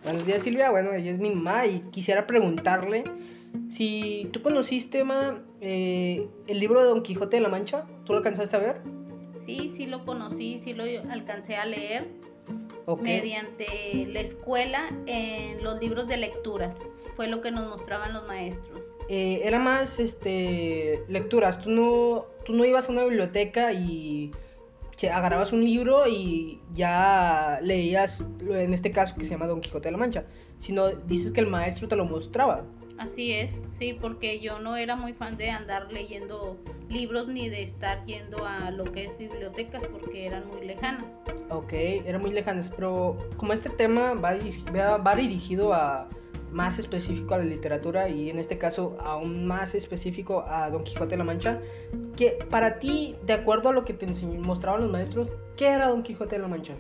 [0.03, 0.73] Buenos días, Silvia.
[0.73, 3.05] Bueno, ella es mi mamá y quisiera preguntarle
[3.69, 7.87] si tú conociste, ma, eh, el libro de Don Quijote de la Mancha.
[8.07, 8.83] ¿Tú lo alcanzaste a ver?
[9.37, 10.83] Sí, sí lo conocí, sí lo
[11.13, 12.09] alcancé a leer.
[13.01, 16.77] Mediante la escuela en los libros de lecturas.
[17.17, 18.83] Fue lo que nos mostraban los maestros.
[19.09, 21.61] Eh, era más este lecturas.
[21.61, 24.31] Tú no, tú no ibas a una biblioteca y
[25.07, 29.93] agarrabas un libro y ya leías, en este caso que se llama Don Quijote de
[29.93, 30.25] la Mancha,
[30.59, 32.65] sino dices que el maestro te lo mostraba.
[32.99, 36.57] Así es, sí, porque yo no era muy fan de andar leyendo
[36.89, 41.21] libros ni de estar yendo a lo que es bibliotecas porque eran muy lejanas.
[41.51, 44.37] Ok, eran muy lejanas, pero como este tema va,
[44.97, 46.09] va dirigido a
[46.51, 51.11] más específico a la literatura y en este caso aún más específico a Don Quijote
[51.11, 51.61] de la Mancha,
[52.17, 54.07] que para ti, de acuerdo a lo que te
[54.39, 56.75] mostraban los maestros, ¿qué era Don Quijote de la Mancha?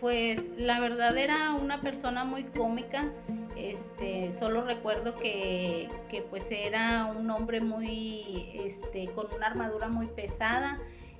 [0.00, 3.12] Pues la verdad era una persona muy cómica,
[3.58, 10.06] este, solo recuerdo que, que pues era un hombre muy, este, con una armadura muy
[10.06, 10.78] pesada,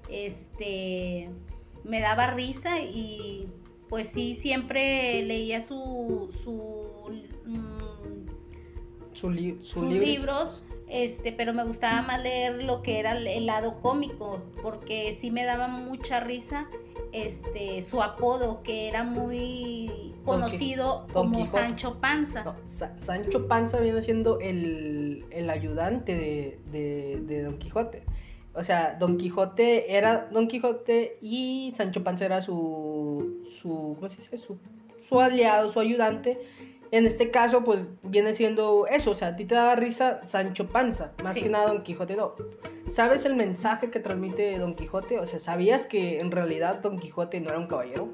[0.08, 1.30] este,
[1.84, 3.48] me daba risa y
[3.88, 7.10] pues sí, siempre leía su, su,
[7.44, 8.26] mm,
[9.12, 15.16] sus libros este, pero me gustaba más leer lo que era el lado cómico, porque
[15.18, 16.68] sí me daba mucha risa
[17.12, 22.56] este su apodo que era muy conocido como Sancho Panza.
[22.66, 28.04] Sancho Panza viene siendo el, ayudante de, Don Quijote.
[28.54, 34.16] O sea, Don Quijote era Don Quijote y Sancho Panza era su, su ¿cómo se
[34.16, 34.36] dice?
[34.36, 34.58] Su,
[34.98, 36.40] su aliado, su ayudante
[36.90, 40.68] en este caso, pues viene siendo eso, o sea, a ti te daba risa Sancho
[40.68, 42.34] Panza, más que nada Don Quijote no.
[42.86, 45.18] ¿Sabes el mensaje que transmite Don Quijote?
[45.18, 48.08] O sea, ¿sabías que en realidad Don Quijote no era un caballero?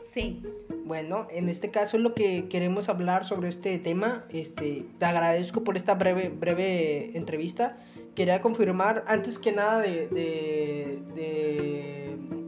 [0.00, 0.42] Sí.
[0.84, 4.24] Bueno, en este caso es lo que queremos hablar sobre este tema.
[4.30, 7.76] Este, te agradezco por esta breve, breve entrevista.
[8.14, 11.02] Quería confirmar, antes que nada, de, de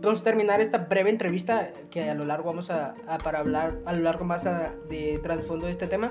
[0.00, 3.92] vamos a terminar esta breve entrevista que a lo largo vamos a, para hablar a
[3.92, 6.10] lo largo más de trasfondo de este tema.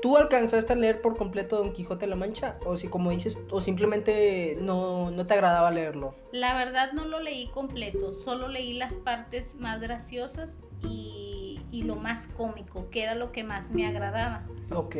[0.00, 2.56] ¿Tú alcanzaste a leer por completo Don Quijote de la Mancha?
[2.66, 6.16] O si como dices, o simplemente no, no te agradaba leerlo.
[6.32, 11.94] La verdad no lo leí completo, solo leí las partes más graciosas y, y lo
[11.94, 14.42] más cómico, que era lo que más me agradaba.
[14.74, 14.96] Ok,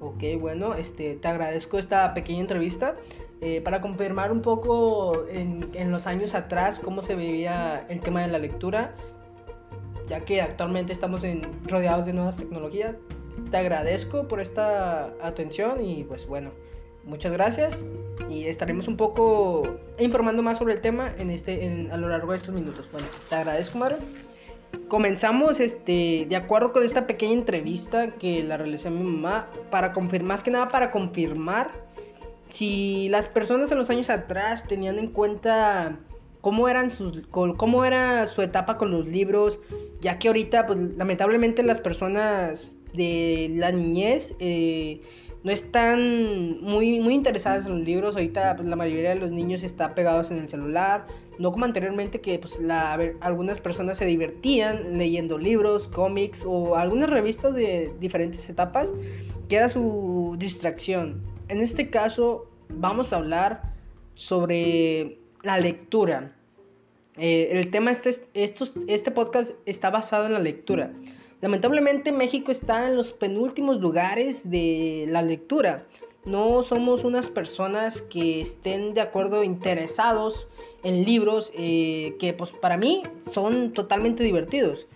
[0.00, 2.94] ok, bueno, este, te agradezco esta pequeña entrevista.
[3.44, 8.22] Eh, para confirmar un poco en, en, los años atrás cómo se vivía el tema
[8.22, 8.94] de la lectura,
[10.08, 12.94] ya que actualmente estamos en, rodeados de nuevas tecnologías.
[13.50, 16.52] Te agradezco por esta atención y pues bueno,
[17.04, 17.84] muchas gracias
[18.30, 22.38] y estaremos un poco informando más sobre el tema en este, a lo largo de
[22.38, 22.88] estos minutos.
[22.92, 23.98] Bueno, te agradezco, Mario.
[24.88, 29.92] Comenzamos este, de acuerdo con esta pequeña entrevista que la realicé a mi mamá para
[29.92, 31.84] confirmar, más que nada para confirmar
[32.48, 35.98] si las personas en los años atrás tenían en cuenta
[36.40, 39.58] cómo eran sus cómo era su etapa con los libros
[40.00, 45.00] ya que ahorita pues lamentablemente las personas de la niñez eh,
[45.42, 48.16] no están muy muy interesadas en los libros.
[48.16, 51.06] Ahorita pues, la mayoría de los niños está pegados en el celular.
[51.38, 52.58] No como anteriormente que pues
[53.20, 58.94] algunas personas se divertían leyendo libros cómics o algunas revistas de diferentes etapas
[59.48, 63.74] que era su distracción en este caso vamos a hablar
[64.14, 66.34] sobre la lectura.
[67.16, 68.10] Eh, el tema este,
[68.86, 70.92] este podcast está basado en la lectura.
[71.40, 75.86] Lamentablemente México está en los penúltimos lugares de la lectura.
[76.24, 80.48] No somos unas personas que estén de acuerdo interesados
[80.82, 84.86] en libros eh, que pues para mí son totalmente divertidos.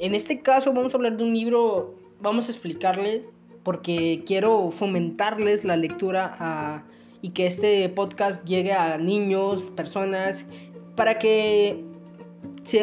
[0.00, 3.24] En este caso vamos a hablar de un libro, vamos a explicarle
[3.62, 6.84] porque quiero fomentarles la lectura
[7.22, 10.46] y que este podcast llegue a niños, personas,
[10.94, 11.84] para que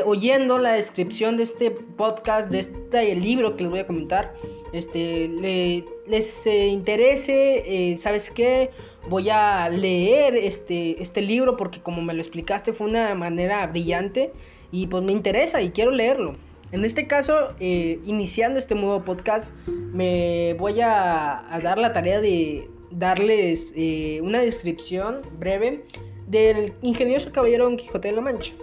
[0.06, 4.34] oyendo la descripción de este podcast, de este libro que les voy a comentar,
[4.74, 5.28] este,
[6.08, 8.72] les eh, interese, eh, ¿sabes qué?
[9.10, 14.32] Voy a leer este, este libro porque como me lo explicaste fue una manera brillante
[14.72, 16.36] y pues me interesa y quiero leerlo.
[16.72, 22.70] En este caso, eh, iniciando este nuevo podcast, me voy a, dar la tarea de
[22.92, 25.86] darles eh, una descripción breve
[26.28, 28.54] del ingenioso caballero Don Quijote de la Mancha.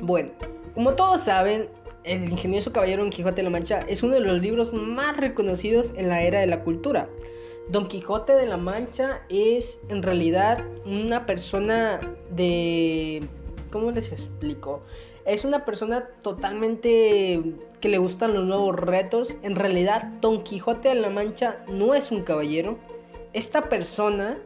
[0.00, 0.32] Bueno,
[0.74, 1.68] como todos saben,
[2.04, 5.92] el ingenioso caballero Don Quijote de la Mancha es uno de los libros más reconocidos
[5.96, 7.08] en la era de la cultura.
[7.68, 13.22] Don Quijote de la Mancha es en realidad una persona de...
[13.70, 14.82] ¿Cómo les explico?
[15.24, 17.42] Es una persona totalmente
[17.80, 19.38] que le gustan los nuevos retos.
[19.42, 22.78] En realidad, Don Quijote de la Mancha no es un caballero.
[23.32, 24.38] Esta persona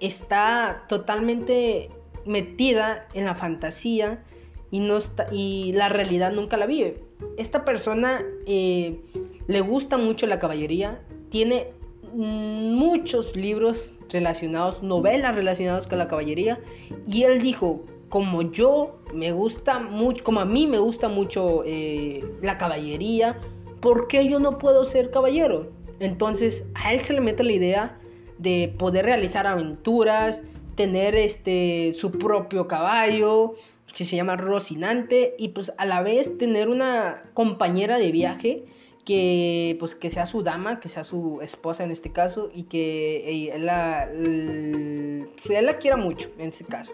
[0.00, 1.90] está totalmente
[2.26, 4.22] metida en la fantasía
[4.70, 7.02] y, no está, y la realidad nunca la vive.
[7.38, 9.00] Esta persona eh,
[9.46, 11.68] le gusta mucho la caballería, tiene
[12.14, 16.60] muchos libros relacionados, novelas relacionadas con la caballería,
[17.08, 22.24] y él dijo, como yo me gusta mucho, como a mí me gusta mucho eh,
[22.42, 23.40] la caballería,
[23.80, 25.72] ¿por qué yo no puedo ser caballero?
[25.98, 27.98] Entonces a él se le mete la idea
[28.38, 30.44] de poder realizar aventuras,
[30.76, 33.54] tener este su propio caballo
[33.92, 38.64] que se llama Rocinante y pues a la vez tener una compañera de viaje
[39.04, 43.52] que pues que sea su dama, que sea su esposa en este caso y que
[43.54, 46.92] él la, él la quiera mucho en este caso.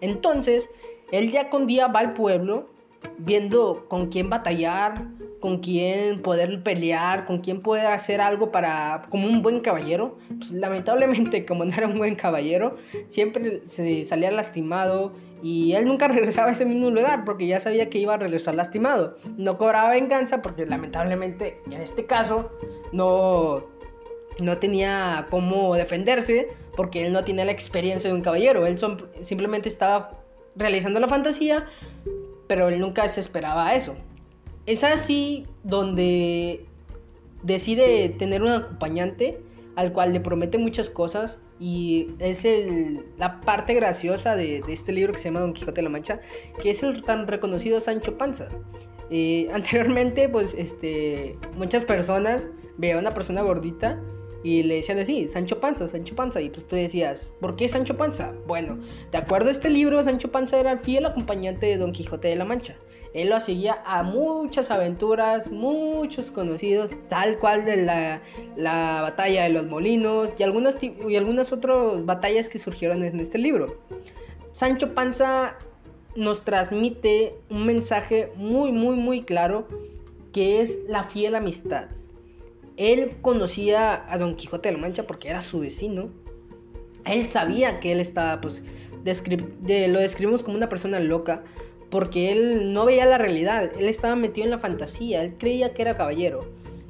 [0.00, 0.68] Entonces,
[1.12, 2.73] él ya con día va al pueblo
[3.18, 5.06] viendo con quién batallar,
[5.40, 10.16] con quién poder pelear, con quién poder hacer algo para como un buen caballero.
[10.38, 12.76] Pues lamentablemente como no era un buen caballero,
[13.08, 15.12] siempre se salía lastimado
[15.42, 18.54] y él nunca regresaba a ese mismo lugar porque ya sabía que iba a regresar
[18.54, 19.16] lastimado.
[19.36, 22.50] No cobraba venganza porque lamentablemente en este caso
[22.92, 23.64] no
[24.40, 28.76] no tenía cómo defenderse porque él no tenía la experiencia de un caballero, él
[29.20, 30.18] simplemente estaba
[30.56, 31.66] realizando la fantasía,
[32.46, 33.96] pero él nunca se esperaba eso.
[34.66, 36.64] Es así donde
[37.42, 39.40] decide tener un acompañante
[39.76, 45.12] al cual le promete muchas cosas y es el, la parte graciosa de, este libro
[45.12, 46.20] que se llama Don Quijote de la Mancha,
[46.62, 48.48] que es el tan reconocido Sancho Panza.
[49.10, 54.00] Eh, anteriormente, pues, este, muchas personas veían a una persona gordita
[54.44, 56.40] y le decían así, Sancho Panza, Sancho Panza.
[56.42, 58.34] Y pues tú decías, ¿por qué Sancho Panza?
[58.46, 58.78] Bueno,
[59.10, 62.36] de acuerdo a este libro, Sancho Panza era el fiel acompañante de Don Quijote de
[62.36, 62.76] la Mancha.
[63.14, 68.20] Él lo seguía a muchas aventuras, muchos conocidos, tal cual de la,
[68.54, 73.38] la batalla de los molinos y algunas, y algunas otras batallas que surgieron en este
[73.38, 73.78] libro.
[74.52, 75.56] Sancho Panza
[76.16, 79.66] nos transmite un mensaje muy, muy, muy claro
[80.34, 81.88] que es la fiel amistad.
[82.76, 86.10] Él conocía a Don Quijote de la Mancha porque era su vecino.
[87.04, 88.62] Él sabía que él estaba, pues,
[89.04, 91.44] lo describimos como una persona loca
[91.94, 95.82] porque él no veía la realidad, él estaba metido en la fantasía, él creía que
[95.82, 96.44] era caballero.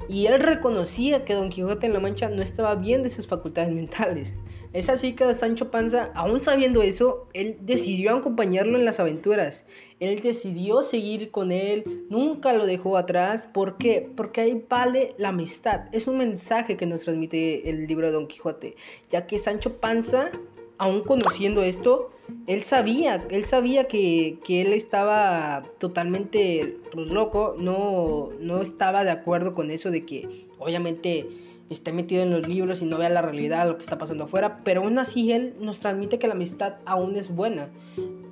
[0.08, 3.70] Y él reconocía que Don Quijote en la Mancha no estaba bien de sus facultades
[3.74, 4.36] mentales.
[4.74, 9.66] Es así que Sancho Panza, aún sabiendo eso, él decidió acompañarlo en las aventuras.
[10.00, 13.46] Él decidió seguir con él, nunca lo dejó atrás.
[13.46, 14.10] ¿Por qué?
[14.16, 15.82] Porque ahí vale la amistad.
[15.92, 18.74] Es un mensaje que nos transmite el libro de Don Quijote,
[19.10, 20.32] ya que Sancho Panza,
[20.76, 22.10] aún conociendo esto,
[22.48, 29.54] él sabía, él sabía que, él estaba totalmente pues, loco, no, no estaba de acuerdo
[29.54, 33.66] con eso de que obviamente esté metido en los libros y no vea la realidad,
[33.68, 37.16] lo que está pasando afuera, pero aún así él nos transmite que la amistad aún
[37.16, 37.70] es buena.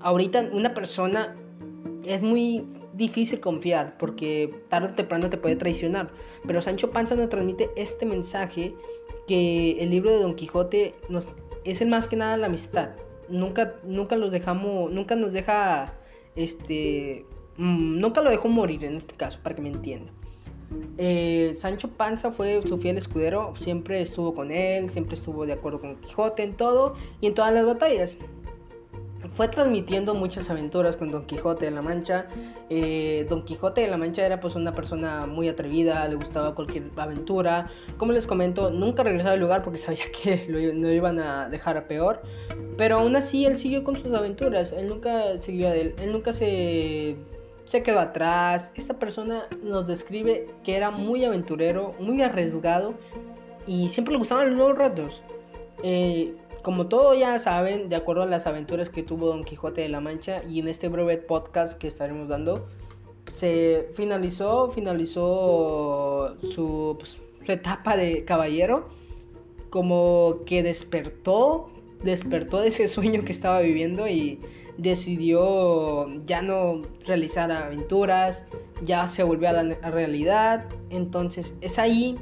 [0.00, 1.36] Ahorita una persona
[2.04, 6.10] es muy difícil confiar porque tarde o temprano te puede traicionar,
[6.46, 8.74] pero Sancho Panza nos transmite este mensaje
[9.26, 11.28] que el libro de Don Quijote nos,
[11.64, 12.90] es el más que nada la amistad.
[13.28, 15.94] Nunca, nunca los dejamos, nunca nos deja,
[16.36, 17.24] este,
[17.56, 20.12] mm, nunca lo dejó morir en este caso, para que me entienda.
[20.98, 25.80] Eh, Sancho Panza fue su fiel escudero, siempre estuvo con él, siempre estuvo de acuerdo
[25.80, 28.16] con Quijote en todo y en todas las batallas.
[29.32, 32.26] Fue transmitiendo muchas aventuras con Don Quijote de la Mancha.
[32.68, 36.90] Eh, Don Quijote de la Mancha era pues una persona muy atrevida, le gustaba cualquier
[36.96, 37.70] aventura.
[37.96, 41.78] Como les comento, nunca regresaba al lugar porque sabía que lo, no iban a dejar
[41.78, 42.20] a peor.
[42.76, 47.16] Pero aún así él siguió con sus aventuras, él nunca se
[47.64, 48.72] se quedó atrás.
[48.74, 52.94] Esta persona nos describe que era muy aventurero, muy arriesgado
[53.66, 55.22] y siempre le gustaban los nuevos retos.
[55.82, 59.88] Eh, como todos ya saben, de acuerdo a las aventuras que tuvo Don Quijote de
[59.88, 62.68] la Mancha y en este breve podcast que estaremos dando,
[63.32, 68.88] se finalizó, finalizó su, pues, su etapa de caballero,
[69.70, 71.70] como que despertó,
[72.04, 74.40] despertó de ese sueño que estaba viviendo y
[74.78, 78.46] decidió ya no realizar aventuras,
[78.84, 82.18] ya se volvió a la realidad, entonces es ahí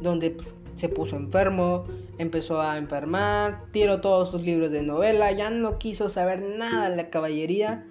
[0.00, 1.84] donde pues, se puso enfermo,
[2.18, 6.96] empezó a enfermar, tiró todos sus libros de novela, ya no quiso saber nada de
[6.96, 7.86] la caballería,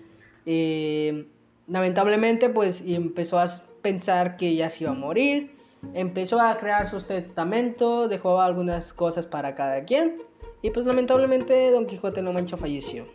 [0.45, 1.27] eh,
[1.67, 3.45] lamentablemente pues empezó a
[3.81, 5.55] pensar que ya se iba a morir,
[5.93, 10.21] empezó a crear su testamento, dejó algunas cosas para cada quien.
[10.61, 13.05] Y pues lamentablemente Don Quijote no Mancha falleció.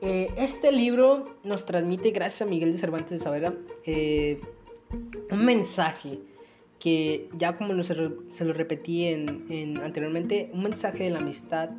[0.00, 4.40] Eh, este libro nos transmite, gracias a Miguel de Cervantes de Saavedra, eh,
[5.30, 6.20] un mensaje
[6.78, 11.70] que ya como se, lo repetí en, anteriormente, un mensaje de la amistad,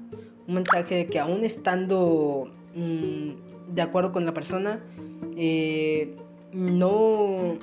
[0.48, 4.84] un mensaje de que aún estando mm, de acuerdo con la persona.
[5.38, 6.16] Eh,
[6.52, 7.58] no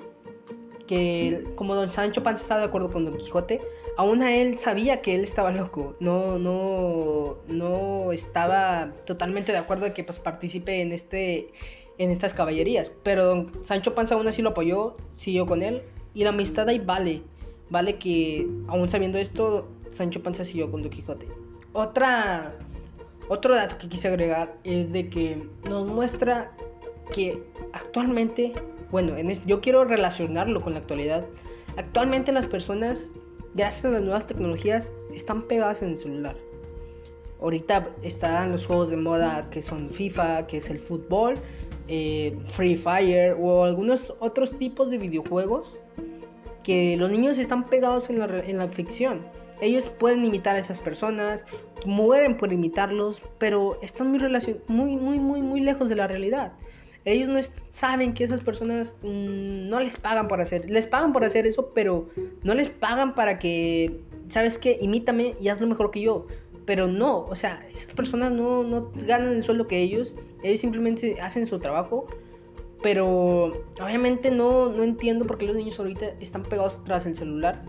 [0.87, 3.61] que como Don Sancho Panza estaba de acuerdo con Don Quijote,
[3.97, 9.85] aún a él sabía que él estaba loco, no, no, no estaba totalmente de acuerdo
[9.85, 11.53] de que pues participe en este,
[11.99, 15.83] en estas caballerías, pero Don Sancho Panza aún así lo apoyó, siguió con él
[16.15, 17.23] y la amistad ahí vale,
[17.71, 21.27] vale que aún sabiendo esto Sancho Panza siguió con Don Quijote.
[21.73, 22.55] Otra,
[23.29, 26.53] otro dato que quise agregar es de que nos muestra
[27.13, 27.43] que
[27.73, 28.53] actualmente,
[28.91, 31.25] bueno, en yo quiero relacionarlo con la actualidad.
[31.77, 33.13] Actualmente las personas,
[33.55, 36.37] gracias a las nuevas tecnologías, están pegadas en el celular.
[37.41, 41.35] Ahorita están los juegos de moda que son FIFA, que es el fútbol,
[41.89, 45.81] eh, Free Fire o algunos otros tipos de videojuegos
[46.65, 49.25] que los niños están pegados en la, en ficción.
[49.61, 51.45] Ellos pueden imitar a esas personas,
[51.87, 54.21] mueren por imitarlos, pero están muy,
[54.67, 56.53] muy, muy, muy, muy lejos de la realidad.
[57.07, 57.39] Ellos no
[57.71, 61.71] saben que esas personas mm, no les pagan por hacer, les pagan por hacer eso,
[61.73, 62.09] pero
[62.43, 64.77] no les pagan para que, ¿sabes qué?
[64.81, 66.27] Imítame y hazlo mejor que yo.
[66.65, 71.21] Pero no, o sea, esas personas no, no ganan el sueldo que ellos, ellos simplemente
[71.21, 72.09] hacen su trabajo.
[72.83, 77.65] Pero obviamente no, no entiendo por qué los niños ahorita están pegados tras el celular.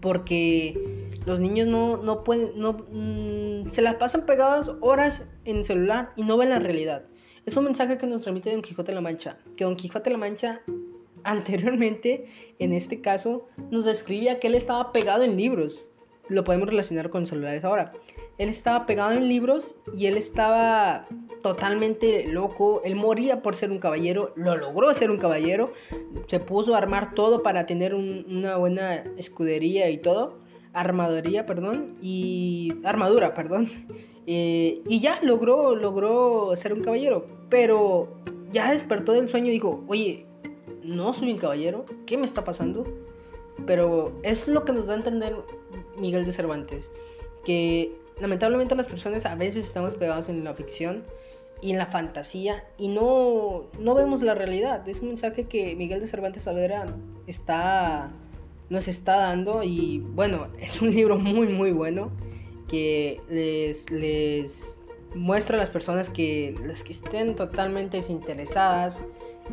[0.00, 5.64] Porque los niños no, no pueden, no, mm, se las pasan pegados horas en el
[5.64, 7.06] celular y no ven la realidad.
[7.46, 10.14] Es un mensaje que nos remite Don Quijote de la Mancha, que Don Quijote de
[10.14, 10.62] la Mancha
[11.22, 12.24] anteriormente,
[12.58, 15.88] en este caso, nos describía que él estaba pegado en libros.
[16.28, 17.92] Lo podemos relacionar con celulares ahora.
[18.38, 21.06] Él estaba pegado en libros y él estaba
[21.40, 22.82] totalmente loco.
[22.84, 25.72] Él moría por ser un caballero, lo logró ser un caballero.
[26.26, 30.40] Se puso a armar todo para tener una buena escudería y todo.
[30.72, 31.96] Armaduría, perdón.
[32.02, 33.70] Y armadura, perdón.
[34.28, 37.35] Eh, y ya logró, logró ser un caballero.
[37.48, 38.08] Pero
[38.52, 40.26] ya despertó del sueño y dijo, oye,
[40.82, 42.84] no soy un caballero, ¿qué me está pasando?
[43.66, 45.36] Pero es lo que nos da a entender
[45.98, 46.90] Miguel de Cervantes,
[47.44, 51.04] que lamentablemente las personas a veces estamos pegados en la ficción
[51.62, 54.86] y en la fantasía y no, no vemos la realidad.
[54.88, 56.86] Es un mensaje que Miguel de Cervantes Saavedra
[57.26, 58.12] está,
[58.68, 62.10] nos está dando y bueno, es un libro muy muy bueno
[62.68, 64.82] que les, les
[65.16, 69.02] muestra a las personas que las que estén totalmente desinteresadas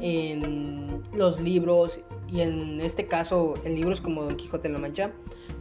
[0.02, 2.02] en los libros
[2.32, 5.12] y en este caso en libros como Don Quijote de la Mancha.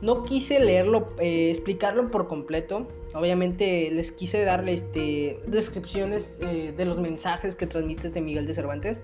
[0.00, 2.88] No quise leerlo eh, explicarlo por completo.
[3.14, 8.54] Obviamente les quise darle este descripciones eh, de los mensajes que transmite de Miguel de
[8.54, 9.02] Cervantes.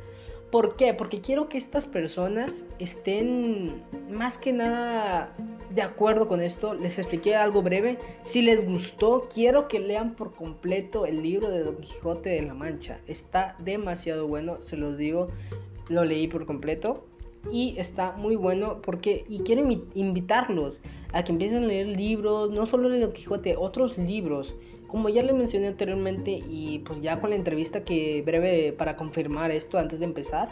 [0.51, 0.95] ¿Por qué?
[0.95, 5.37] Porque quiero que estas personas estén más que nada
[5.79, 6.75] de acuerdo con esto.
[6.75, 7.99] Les expliqué algo breve.
[8.23, 12.53] Si les gustó, quiero que lean por completo el libro de Don Quijote de la
[12.53, 12.99] Mancha.
[13.07, 15.29] Está demasiado bueno, se los digo.
[15.89, 17.05] Lo leí por completo
[17.53, 19.63] y está muy bueno porque y quiero
[19.95, 20.81] invitarlos
[21.13, 24.57] a que empiecen a leer libros, no solo de Don Quijote, otros libros
[24.89, 29.51] como ya les mencioné anteriormente y pues ya con la entrevista que breve para confirmar
[29.51, 30.49] esto antes de empezar,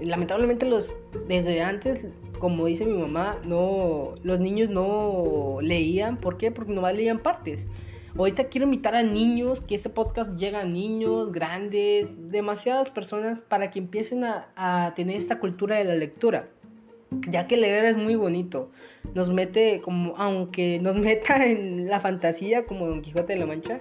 [0.00, 0.92] lamentablemente los
[1.28, 2.04] desde antes,
[2.38, 6.50] como dice mi mamá, no los niños no leían, ¿por qué?
[6.50, 7.68] Porque nomás leían partes.
[8.16, 13.70] Ahorita quiero invitar a niños, que este podcast llegue a niños, grandes, demasiadas personas para
[13.70, 16.48] que empiecen a, a tener esta cultura de la lectura
[17.28, 18.70] ya que leer es muy bonito.
[19.14, 23.80] Nos mete como, aunque nos meta en la fantasía como Don Quijote de la Mancha,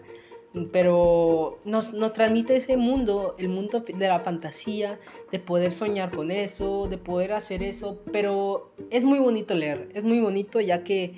[0.71, 4.99] pero nos, nos transmite ese mundo, el mundo de la fantasía,
[5.31, 10.03] de poder soñar con eso, de poder hacer eso, pero es muy bonito leer, es
[10.03, 11.13] muy bonito ya que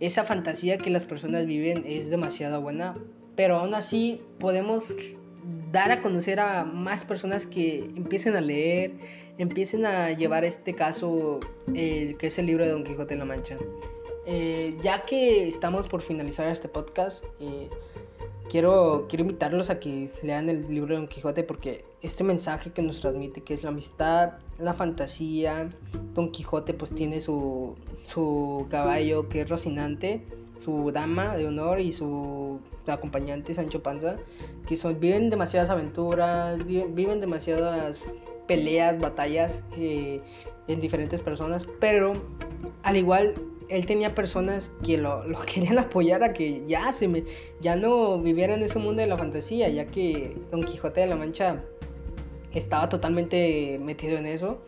[0.00, 2.94] esa fantasía que las personas viven es demasiado buena,
[3.36, 4.94] pero aún así podemos
[5.72, 8.92] dar a conocer a más personas que empiecen a leer,
[9.38, 11.40] empiecen a llevar este caso,
[11.72, 13.56] que es el libro de Don Quijote de la Mancha.
[14.24, 17.68] Eh, ya que estamos por finalizar este podcast, eh,
[18.48, 22.82] quiero, quiero invitarlos a que lean el libro de Don Quijote porque este mensaje que
[22.82, 25.70] nos transmite, que es la amistad, la fantasía,
[26.14, 30.24] Don Quijote pues tiene su, su caballo que es Rocinante,
[30.58, 34.16] su dama de honor y su acompañante Sancho Panza,
[34.66, 38.14] que son, viven demasiadas aventuras, viven demasiadas
[38.46, 40.20] peleas, batallas eh,
[40.68, 42.12] en diferentes personas, pero
[42.82, 43.34] al igual
[43.72, 47.24] él tenía personas que lo, querían apoyar a que ya se me,
[47.60, 51.16] ya no viviera en ese mundo de la fantasía, ya que Don Quijote de la
[51.16, 51.62] Mancha
[52.52, 54.58] estaba totalmente metido en eso.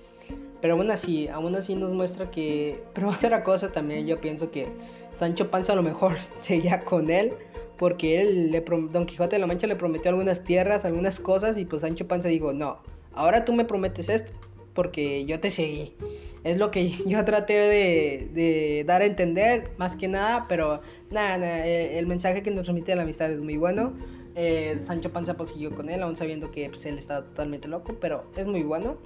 [0.60, 4.68] Pero aún así, aún así nos muestra que, pero otra cosa también, yo pienso que
[5.12, 7.34] Sancho Panza a lo mejor seguía con él
[7.76, 11.64] porque él, le Don Quijote de la Mancha le prometió algunas tierras, algunas cosas y
[11.64, 12.78] pues Sancho Panza dijo, no,
[13.12, 14.32] ahora tú me prometes esto,
[14.74, 15.94] porque yo te seguí.
[16.42, 22.06] Es lo que yo traté de, dar a entender, más que nada, pero nada, el,
[22.06, 23.94] mensaje que nos transmite la amistad es muy bueno.
[24.36, 27.96] Eh, Sancho Panza pues siguió con él, aún sabiendo que pues, él estaba totalmente loco,
[28.00, 28.98] pero es muy bueno.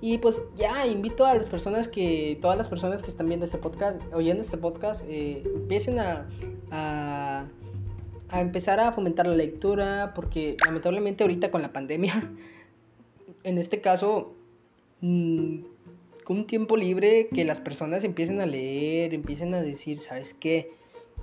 [0.00, 3.58] Y pues ya invito a las personas que, todas las personas que están viendo este
[3.58, 6.26] podcast, oyendo este podcast, eh, empiecen a,
[6.70, 7.46] a,
[8.34, 12.30] empezar a fomentar la lectura, porque lamentablemente ahorita con la pandemia,
[13.44, 14.34] en este caso,
[15.00, 15.58] mm,
[16.24, 20.76] con un tiempo libre, que las personas empiecen a leer, empiecen a decir, ¿sabes qué?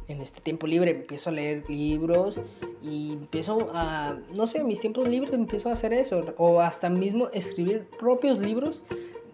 [0.08, 2.42] en este tiempo libre empiezo a leer libros
[2.82, 6.90] y empiezo a, no sé, en mis tiempos libres empiezo a hacer eso, o hasta
[6.90, 8.84] mismo escribir propios libros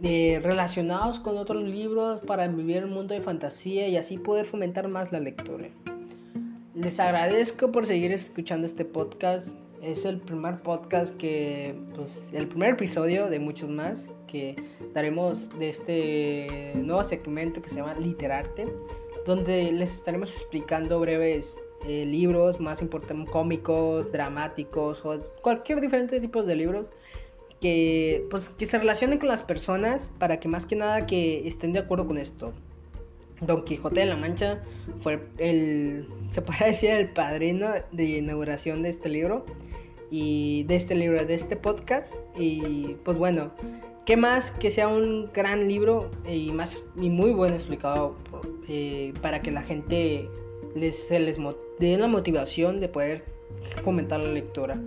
[0.03, 4.87] eh, relacionados con otros libros para vivir el mundo de fantasía y así poder fomentar
[4.87, 5.69] más la lectura.
[6.75, 9.49] Les agradezco por seguir escuchando este podcast.
[9.81, 14.55] Es el primer podcast que, pues, el primer episodio de muchos más que
[14.93, 18.67] daremos de este nuevo segmento que se llama Literarte
[19.25, 26.43] donde les estaremos explicando breves eh, libros más importantes, cómicos, dramáticos o cualquier diferente tipo
[26.43, 26.91] de libros
[27.61, 31.73] que, pues, que se relacionen con las personas para que más que nada que estén
[31.73, 32.53] de acuerdo con esto.
[33.41, 34.63] Don Quijote de la Mancha
[34.97, 39.45] fue el, se puede decir, el padrino de inauguración de este libro
[40.11, 42.15] y de este libro, de este podcast.
[42.37, 43.51] Y pues bueno,
[44.09, 48.15] ¿Qué más que sea un gran libro y más y muy bueno explicado
[48.67, 50.27] eh, para que la gente
[50.73, 51.37] les, se les
[51.77, 53.23] dé la motivación de poder
[53.83, 54.81] fomentar la lectura?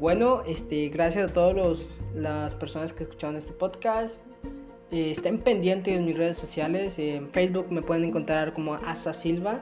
[0.00, 4.24] Bueno, este, gracias a todas las personas que escucharon este podcast.
[4.90, 6.98] Eh, estén pendientes en mis redes sociales.
[6.98, 9.60] En Facebook me pueden encontrar como Asa Silva.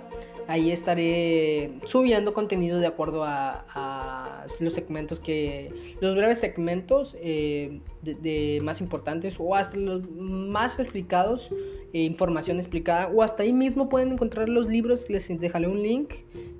[0.49, 5.73] Ahí estaré subiendo contenido de acuerdo a, los segmentos que.
[6.01, 11.51] los breves segmentos eh, de, más importantes o hasta los más explicados,
[11.93, 13.09] eh, información explicada.
[13.09, 15.09] O hasta ahí mismo pueden encontrar los libros.
[15.09, 16.15] Les dejaré un link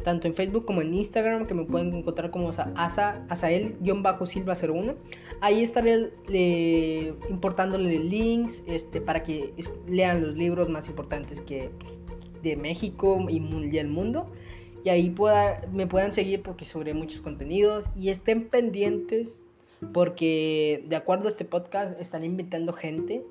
[0.05, 4.95] tanto en Facebook como en Instagram que me pueden encontrar como asa, asael-silva01.
[5.41, 9.53] Ahí estaré eh, importándole links este, para que
[9.89, 11.71] lean los libros más importantes que
[12.43, 13.39] de México y,
[13.79, 14.31] el mundo.
[14.85, 19.43] Y ahí pueda, me puedan seguir porque sobre muchos contenidos y estén pendientes
[19.93, 23.25] porque de acuerdo a este podcast están invitando gente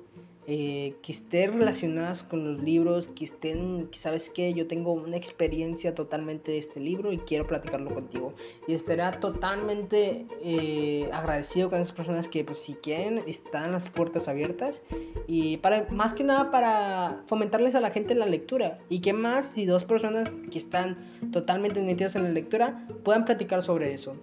[0.48, 5.94] eh, que estén relacionadas con los libros, que estén, sabes que yo tengo una experiencia
[5.94, 8.32] totalmente de este libro y quiero platicarlo contigo.
[8.68, 14.28] Y estará totalmente eh, agradecido con esas personas que pues si quieren están las puertas
[14.28, 14.84] abiertas
[15.26, 19.50] y para más que nada para fomentarles a la gente la lectura y que más
[19.52, 20.96] si dos personas que están
[21.32, 24.16] totalmente metidas en la lectura puedan platicar sobre eso.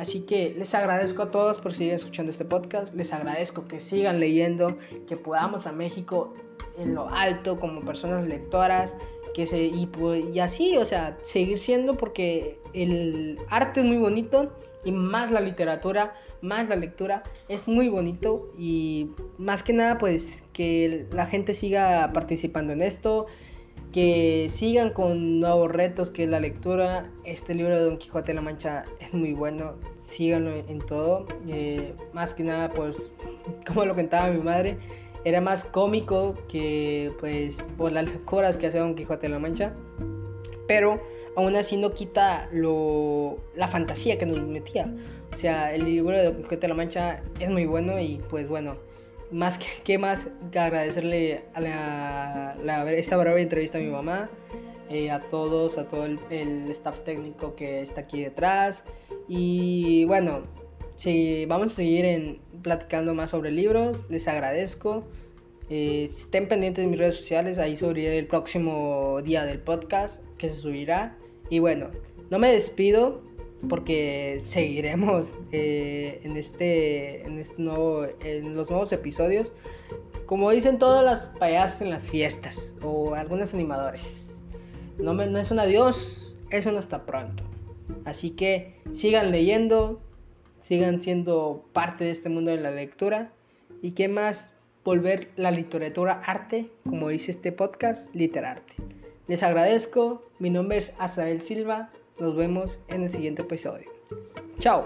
[0.00, 2.94] Así que les agradezco a todos por seguir escuchando este podcast.
[2.94, 6.32] Les agradezco que sigan leyendo, que podamos a México
[6.78, 8.96] en lo alto como personas lectoras,
[9.34, 9.90] que se y,
[10.32, 14.50] y así, o sea, seguir siendo porque el arte es muy bonito
[14.86, 20.44] y más la literatura, más la lectura es muy bonito y más que nada pues
[20.54, 23.26] que la gente siga participando en esto
[23.92, 27.10] que sigan con nuevos retos que la lectura.
[27.24, 31.26] Este libro de Don Quijote de la Mancha es muy bueno, síganlo en todo.
[31.48, 33.12] Eh, más que nada, pues,
[33.66, 34.78] como lo contaba mi madre,
[35.24, 39.74] era más cómico que, pues, por las locuras que hace Don Quijote de la Mancha.
[40.68, 41.00] Pero
[41.36, 44.94] aún así no quita lo, la fantasía que nos metía.
[45.34, 48.48] O sea, el libro de Don Quijote de la Mancha es muy bueno y, pues,
[48.48, 48.89] bueno
[49.32, 54.28] más que, más que agradecerle a la, esta breve entrevista a mi mamá,
[54.88, 58.84] eh, a todos, a todo el, staff técnico que está aquí detrás.
[59.28, 60.42] Y bueno,
[60.96, 65.04] si vamos a seguir en, platicando más sobre libros, les agradezco.
[65.68, 70.48] Eh, estén pendientes de mis redes sociales, ahí subiré el próximo día del podcast que
[70.48, 71.16] se subirá.
[71.48, 71.90] Y bueno,
[72.30, 73.22] no me despido,
[73.68, 79.52] porque seguiremos eh, en este en este nuevo en los nuevos episodios.
[80.26, 84.42] Como dicen todas las payasos en las fiestas o algunos animadores
[84.98, 87.42] no, me, no es un adiós es un hasta pronto.
[88.04, 90.00] Así que sigan leyendo
[90.58, 93.32] sigan siendo parte de este mundo de la lectura.
[93.82, 94.54] Y qué más
[94.84, 98.74] volver la literatura arte como dice este podcast literarte.
[99.26, 101.90] Les agradezco mi nombre es Asael Silva
[102.20, 103.90] nos vemos en el siguiente episodio.
[104.58, 104.84] Chao.